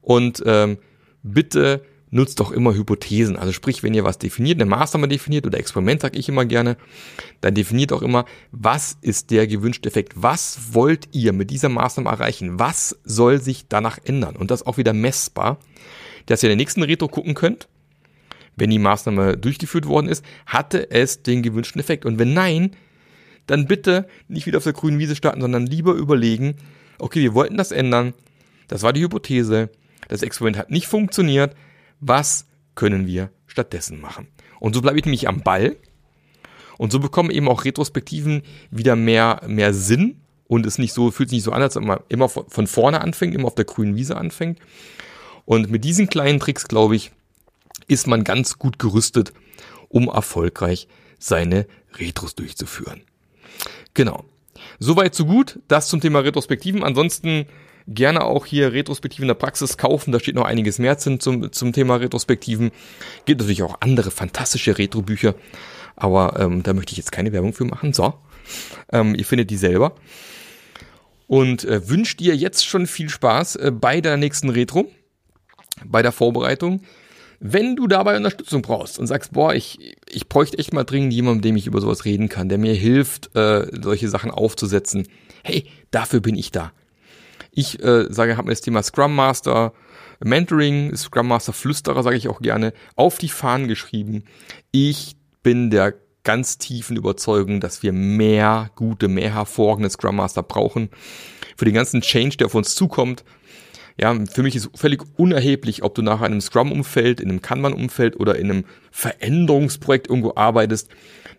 Und 0.00 0.42
ähm, 0.46 0.78
bitte 1.22 1.82
nutzt 2.10 2.40
doch 2.40 2.52
immer 2.52 2.74
Hypothesen. 2.74 3.36
Also 3.36 3.52
sprich, 3.52 3.82
wenn 3.82 3.94
ihr 3.94 4.04
was 4.04 4.18
definiert, 4.18 4.60
eine 4.60 4.70
Maßnahme 4.70 5.08
definiert 5.08 5.46
oder 5.46 5.58
Experiment, 5.58 6.00
sage 6.00 6.18
ich 6.18 6.28
immer 6.28 6.44
gerne, 6.44 6.76
dann 7.40 7.54
definiert 7.54 7.92
auch 7.92 8.02
immer, 8.02 8.24
was 8.52 8.96
ist 9.00 9.30
der 9.30 9.46
gewünschte 9.46 9.88
Effekt? 9.88 10.14
Was 10.16 10.72
wollt 10.74 11.08
ihr 11.12 11.32
mit 11.32 11.50
dieser 11.50 11.68
Maßnahme 11.68 12.08
erreichen? 12.08 12.58
Was 12.58 12.98
soll 13.04 13.40
sich 13.40 13.66
danach 13.68 13.98
ändern? 14.04 14.36
Und 14.36 14.50
das 14.50 14.64
auch 14.64 14.78
wieder 14.78 14.92
messbar, 14.92 15.58
dass 16.26 16.42
ihr 16.42 16.50
in 16.50 16.58
der 16.58 16.64
nächsten 16.64 16.82
Retro 16.82 17.08
gucken 17.08 17.34
könnt, 17.34 17.68
wenn 18.56 18.70
die 18.70 18.78
Maßnahme 18.78 19.36
durchgeführt 19.36 19.86
worden 19.86 20.08
ist, 20.08 20.24
hatte 20.46 20.90
es 20.90 21.22
den 21.22 21.42
gewünschten 21.42 21.80
Effekt? 21.80 22.04
Und 22.04 22.18
wenn 22.18 22.34
nein, 22.34 22.72
dann 23.46 23.66
bitte 23.66 24.06
nicht 24.28 24.46
wieder 24.46 24.58
auf 24.58 24.64
der 24.64 24.72
grünen 24.72 24.98
Wiese 24.98 25.14
starten, 25.16 25.40
sondern 25.40 25.66
lieber 25.66 25.92
überlegen, 25.92 26.56
okay, 26.98 27.20
wir 27.20 27.34
wollten 27.34 27.56
das 27.56 27.70
ändern, 27.70 28.14
das 28.68 28.82
war 28.82 28.92
die 28.92 29.02
Hypothese, 29.02 29.70
das 30.08 30.22
Experiment 30.22 30.58
hat 30.58 30.70
nicht 30.70 30.86
funktioniert, 30.86 31.54
was 32.00 32.46
können 32.74 33.06
wir 33.06 33.30
stattdessen 33.46 34.00
machen? 34.00 34.28
Und 34.60 34.74
so 34.74 34.82
bleibe 34.82 34.98
ich 34.98 35.04
nämlich 35.04 35.28
am 35.28 35.42
Ball. 35.42 35.76
Und 36.78 36.92
so 36.92 37.00
bekommen 37.00 37.30
eben 37.30 37.48
auch 37.48 37.64
Retrospektiven 37.64 38.42
wieder 38.70 38.96
mehr, 38.96 39.40
mehr 39.46 39.72
Sinn 39.72 40.20
und 40.46 40.66
es 40.66 40.78
nicht 40.78 40.92
so, 40.92 41.10
fühlt 41.10 41.30
sich 41.30 41.38
nicht 41.38 41.44
so 41.44 41.52
an, 41.52 41.62
als 41.62 41.76
ob 41.76 41.84
man 41.84 42.00
immer 42.08 42.28
von 42.28 42.66
vorne 42.66 43.00
anfängt, 43.00 43.34
immer 43.34 43.46
auf 43.46 43.54
der 43.54 43.64
grünen 43.64 43.96
Wiese 43.96 44.16
anfängt. 44.16 44.58
Und 45.46 45.70
mit 45.70 45.84
diesen 45.84 46.08
kleinen 46.08 46.38
Tricks, 46.38 46.68
glaube 46.68 46.96
ich, 46.96 47.12
ist 47.88 48.06
man 48.06 48.24
ganz 48.24 48.58
gut 48.58 48.78
gerüstet, 48.78 49.32
um 49.88 50.08
erfolgreich 50.08 50.88
seine 51.18 51.66
Retros 51.94 52.34
durchzuführen. 52.34 53.02
Genau. 53.94 54.24
Soweit 54.78 55.14
so 55.14 55.26
gut. 55.26 55.60
Das 55.68 55.88
zum 55.88 56.00
Thema 56.00 56.20
Retrospektiven. 56.20 56.82
Ansonsten 56.82 57.46
Gerne 57.88 58.24
auch 58.24 58.46
hier 58.46 58.72
Retrospektiven 58.72 59.28
der 59.28 59.34
Praxis 59.34 59.76
kaufen. 59.76 60.10
Da 60.10 60.18
steht 60.18 60.34
noch 60.34 60.44
einiges 60.44 60.80
mehr 60.80 60.98
zum, 60.98 61.20
zum 61.20 61.72
Thema 61.72 61.96
Retrospektiven. 61.96 62.72
Gibt 63.26 63.40
natürlich 63.40 63.62
auch 63.62 63.76
andere 63.80 64.10
fantastische 64.10 64.76
Retro-Bücher. 64.76 65.36
Aber 65.94 66.38
ähm, 66.40 66.64
da 66.64 66.74
möchte 66.74 66.92
ich 66.92 66.98
jetzt 66.98 67.12
keine 67.12 67.32
Werbung 67.32 67.52
für 67.52 67.64
machen. 67.64 67.92
So. 67.92 68.14
Ähm, 68.92 69.14
ihr 69.14 69.24
findet 69.24 69.50
die 69.50 69.56
selber. 69.56 69.94
Und 71.28 71.64
äh, 71.64 71.88
wünscht 71.88 72.18
dir 72.18 72.34
jetzt 72.34 72.66
schon 72.66 72.88
viel 72.88 73.08
Spaß 73.08 73.56
äh, 73.56 73.70
bei 73.70 74.00
der 74.00 74.16
nächsten 74.16 74.50
Retro, 74.50 74.90
bei 75.84 76.02
der 76.02 76.12
Vorbereitung. 76.12 76.82
Wenn 77.40 77.76
du 77.76 77.86
dabei 77.86 78.16
Unterstützung 78.16 78.62
brauchst 78.62 78.98
und 78.98 79.06
sagst, 79.06 79.32
boah, 79.32 79.54
ich, 79.54 79.96
ich 80.08 80.28
bräuchte 80.28 80.58
echt 80.58 80.72
mal 80.72 80.84
dringend 80.84 81.12
jemanden, 81.12 81.38
mit 81.38 81.44
dem 81.44 81.56
ich 81.56 81.66
über 81.66 81.80
sowas 81.80 82.04
reden 82.04 82.28
kann, 82.28 82.48
der 82.48 82.58
mir 82.58 82.74
hilft, 82.74 83.34
äh, 83.36 83.66
solche 83.72 84.08
Sachen 84.08 84.30
aufzusetzen. 84.30 85.06
Hey, 85.42 85.66
dafür 85.90 86.20
bin 86.20 86.36
ich 86.36 86.50
da. 86.50 86.72
Ich 87.50 87.82
äh, 87.82 88.06
sage, 88.10 88.36
habe 88.36 88.46
mir 88.46 88.52
das 88.52 88.60
Thema 88.60 88.82
Scrum 88.82 89.14
Master, 89.14 89.72
Mentoring, 90.22 90.94
Scrum 90.96 91.28
Master 91.28 91.52
Flüsterer, 91.52 92.02
sage 92.02 92.16
ich 92.16 92.28
auch 92.28 92.40
gerne, 92.40 92.72
auf 92.96 93.18
die 93.18 93.28
Fahnen 93.28 93.68
geschrieben. 93.68 94.24
Ich 94.72 95.16
bin 95.42 95.70
der 95.70 95.94
ganz 96.24 96.58
tiefen 96.58 96.96
Überzeugung, 96.96 97.60
dass 97.60 97.82
wir 97.82 97.92
mehr 97.92 98.70
gute, 98.74 99.08
mehr 99.08 99.32
hervorragende 99.32 99.88
Scrum 99.88 100.16
Master 100.16 100.42
brauchen. 100.42 100.90
Für 101.56 101.64
den 101.64 101.74
ganzen 101.74 102.00
Change, 102.00 102.36
der 102.36 102.48
auf 102.48 102.54
uns 102.54 102.74
zukommt. 102.74 103.24
Ja, 103.98 104.14
für 104.30 104.42
mich 104.42 104.54
ist 104.54 104.68
völlig 104.74 105.02
unerheblich, 105.16 105.82
ob 105.82 105.94
du 105.94 106.02
nach 106.02 106.20
einem 106.20 106.40
Scrum-Umfeld, 106.40 107.18
in 107.18 107.30
einem 107.30 107.40
Kanban-Umfeld 107.40 108.20
oder 108.20 108.36
in 108.36 108.50
einem 108.50 108.64
Veränderungsprojekt 108.90 110.08
irgendwo 110.08 110.34
arbeitest. 110.36 110.90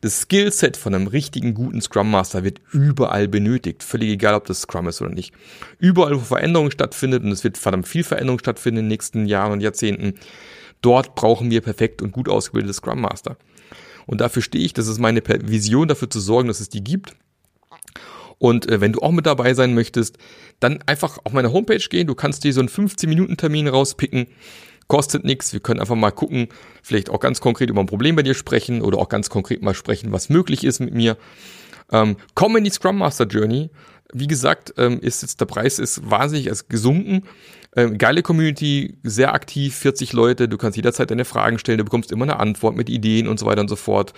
Das 0.01 0.21
Skillset 0.21 0.75
von 0.75 0.95
einem 0.95 1.07
richtigen 1.07 1.53
guten 1.53 1.81
Scrum 1.81 2.09
Master 2.09 2.43
wird 2.43 2.59
überall 2.71 3.27
benötigt. 3.27 3.83
Völlig 3.83 4.09
egal, 4.09 4.33
ob 4.33 4.45
das 4.45 4.61
Scrum 4.61 4.87
ist 4.87 5.01
oder 5.01 5.11
nicht. 5.11 5.33
Überall, 5.79 6.15
wo 6.15 6.19
Veränderung 6.19 6.71
stattfindet, 6.71 7.23
und 7.23 7.31
es 7.31 7.43
wird 7.43 7.57
verdammt 7.57 7.87
viel 7.87 8.03
Veränderung 8.03 8.39
stattfinden 8.39 8.79
in 8.79 8.85
den 8.85 8.89
nächsten 8.89 9.25
Jahren 9.27 9.53
und 9.53 9.61
Jahrzehnten, 9.61 10.15
dort 10.81 11.13
brauchen 11.15 11.51
wir 11.51 11.61
perfekt 11.61 12.01
und 12.01 12.11
gut 12.11 12.27
ausgebildete 12.27 12.73
Scrum 12.73 13.01
Master. 13.01 13.37
Und 14.07 14.21
dafür 14.21 14.41
stehe 14.41 14.63
ich, 14.63 14.73
das 14.73 14.87
ist 14.87 14.99
meine 14.99 15.21
Vision, 15.25 15.87
dafür 15.87 16.09
zu 16.09 16.19
sorgen, 16.19 16.47
dass 16.47 16.59
es 16.59 16.69
die 16.69 16.83
gibt. 16.83 17.15
Und 18.39 18.69
äh, 18.69 18.82
wenn 18.82 18.93
du 18.93 19.02
auch 19.02 19.12
mit 19.12 19.26
dabei 19.26 19.54
sein 19.54 19.73
möchtest, 19.73 20.17
dann 20.60 20.80
einfach 20.86 21.17
auf 21.23 21.34
meine 21.34 21.52
Homepage 21.52 21.78
gehen. 21.89 22.08
Du 22.08 22.15
kannst 22.15 22.43
dir 22.43 22.54
so 22.54 22.60
einen 22.60 22.69
15-Minuten-Termin 22.69 23.67
rauspicken 23.67 24.28
kostet 24.88 25.23
nichts. 25.23 25.54
Wir 25.54 25.60
können 25.60 25.80
einfach 25.80 25.95
mal 25.95 26.12
gucken, 26.12 26.47
vielleicht 26.82 27.10
auch 27.10 27.19
ganz 27.19 27.41
konkret 27.41 27.69
über 27.69 27.82
ein 27.82 27.88
Problem 27.88 28.15
bei 28.15 28.23
dir 28.23 28.34
sprechen 28.34 28.82
oder 28.82 28.97
auch 28.97 29.10
ganz 29.10 29.30
konkret 29.30 29.62
mal 29.62 29.73
sprechen, 29.73 30.12
was 30.12 30.30
möglich 30.30 30.63
ist 30.63 30.80
mit 30.80 30.93
mir. 30.93 31.17
Ähm, 31.91 32.17
komm 32.34 32.56
in 32.58 32.63
die 32.63 32.69
Scrum 32.69 32.97
Master 32.97 33.26
Journey. 33.26 33.69
Wie 34.13 34.28
gesagt, 34.28 34.73
ähm, 34.78 35.00
ist 35.02 35.21
jetzt 35.21 35.41
der 35.41 35.45
Preis 35.45 35.80
ist 35.80 36.10
wahnsinnig 36.10 36.47
ist 36.47 36.69
gesunken. 36.69 37.23
Ähm, 37.76 37.97
geile 37.97 38.23
Community, 38.23 38.97
sehr 39.04 39.34
aktiv, 39.34 39.76
40 39.76 40.13
Leute. 40.13 40.47
Du 40.47 40.58
kannst 40.58 40.78
jederzeit 40.78 41.12
deine 41.12 41.26
Fragen 41.26 41.60
stellen, 41.60 41.78
du 41.78 41.84
bekommst 41.84 42.12
immer 42.12 42.23
eine 42.23 42.39
Antwort 42.39 42.76
mit 42.76 42.89
Ideen 42.89 43.28
und 43.28 43.39
so 43.39 43.45
weiter 43.45 43.62
und 43.62 43.67
so 43.67 43.76
fort. 43.76 44.13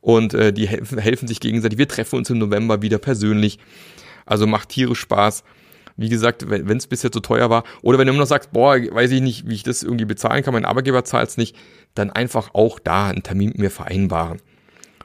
Und 0.00 0.34
äh, 0.34 0.52
die 0.52 0.66
helfen, 0.66 0.98
helfen 0.98 1.28
sich 1.28 1.40
gegenseitig. 1.40 1.78
Wir 1.78 1.88
treffen 1.88 2.16
uns 2.16 2.30
im 2.30 2.38
November 2.38 2.82
wieder 2.82 2.98
persönlich. 2.98 3.58
Also 4.26 4.46
macht 4.46 4.70
tierisch 4.70 5.00
Spaß. 5.00 5.44
Wie 5.96 6.08
gesagt, 6.08 6.48
wenn 6.48 6.76
es 6.78 6.86
bisher 6.86 7.12
zu 7.12 7.20
teuer 7.20 7.50
war, 7.50 7.64
oder 7.82 7.98
wenn 7.98 8.06
du 8.06 8.12
immer 8.12 8.20
noch 8.20 8.28
sagst, 8.28 8.52
boah, 8.52 8.76
weiß 8.76 9.10
ich 9.10 9.20
nicht, 9.20 9.48
wie 9.48 9.54
ich 9.54 9.64
das 9.64 9.82
irgendwie 9.82 10.06
bezahlen 10.06 10.42
kann, 10.42 10.54
mein 10.54 10.64
Arbeitgeber 10.64 11.04
zahlt 11.04 11.28
es 11.28 11.36
nicht, 11.36 11.56
dann 11.94 12.10
einfach 12.10 12.54
auch 12.54 12.78
da 12.78 13.08
einen 13.08 13.22
Termin 13.22 13.48
mit 13.48 13.58
mir 13.58 13.70
vereinbaren. 13.70 14.40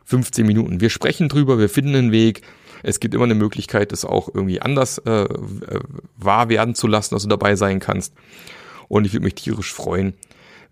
15 0.05 0.45
Minuten. 0.45 0.79
Wir 0.79 0.89
sprechen 0.89 1.27
drüber, 1.27 1.60
wir 1.60 1.67
finden 1.67 1.95
einen 1.95 2.12
Weg. 2.12 2.43
Es 2.84 2.99
gibt 2.99 3.13
immer 3.13 3.23
eine 3.23 3.36
Möglichkeit, 3.36 3.91
das 3.91 4.05
auch 4.05 4.29
irgendwie 4.34 4.62
anders 4.62 4.99
äh, 4.99 5.23
äh 5.23 5.79
wahr 6.17 6.49
werden 6.49 6.75
zu 6.75 6.88
lassen, 6.88 7.15
dass 7.15 7.23
du 7.23 7.29
dabei 7.29 7.55
sein 7.55 7.79
kannst. 7.79 8.13
Und 8.88 9.05
ich 9.05 9.13
würde 9.13 9.25
mich 9.25 9.36
tierisch 9.36 9.73
freuen, 9.73 10.13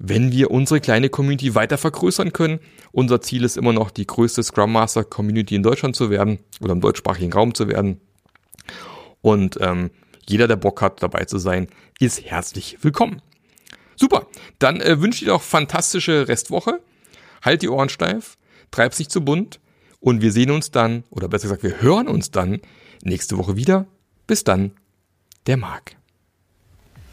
wenn 0.05 0.33
wir 0.33 0.51
unsere 0.51 0.81
kleine 0.81 1.07
Community 1.07 1.55
weiter 1.55 1.77
vergrößern 1.77 2.33
können. 2.33 2.59
Unser 2.91 3.21
Ziel 3.21 3.45
ist 3.45 3.55
immer 3.55 3.71
noch, 3.71 3.89
die 3.89 4.05
größte 4.05 4.43
Scrum 4.43 4.73
Master 4.73 5.05
Community 5.05 5.55
in 5.55 5.63
Deutschland 5.63 5.95
zu 5.95 6.09
werden 6.09 6.39
oder 6.59 6.73
im 6.73 6.81
deutschsprachigen 6.81 7.31
Raum 7.31 7.55
zu 7.55 7.69
werden. 7.69 8.01
Und 9.21 9.57
ähm, 9.61 9.91
jeder, 10.27 10.49
der 10.49 10.57
Bock 10.57 10.81
hat, 10.81 11.01
dabei 11.01 11.23
zu 11.23 11.37
sein, 11.37 11.67
ist 12.01 12.25
herzlich 12.25 12.79
willkommen. 12.81 13.21
Super, 13.95 14.27
dann 14.59 14.81
äh, 14.81 14.99
wünsche 14.99 15.23
ich 15.23 15.29
dir 15.29 15.35
auch 15.35 15.41
fantastische 15.41 16.27
Restwoche. 16.27 16.81
Halt 17.41 17.61
die 17.61 17.69
Ohren 17.69 17.87
steif, 17.87 18.37
treib's 18.71 18.99
nicht 18.99 19.09
zu 19.09 19.23
bunt 19.23 19.61
und 20.01 20.21
wir 20.21 20.33
sehen 20.33 20.51
uns 20.51 20.69
dann, 20.69 21.05
oder 21.11 21.29
besser 21.29 21.43
gesagt, 21.43 21.63
wir 21.63 21.81
hören 21.81 22.09
uns 22.09 22.29
dann 22.29 22.59
nächste 23.03 23.37
Woche 23.37 23.55
wieder. 23.55 23.85
Bis 24.27 24.43
dann, 24.43 24.71
der 25.47 25.55
Marc. 25.55 25.95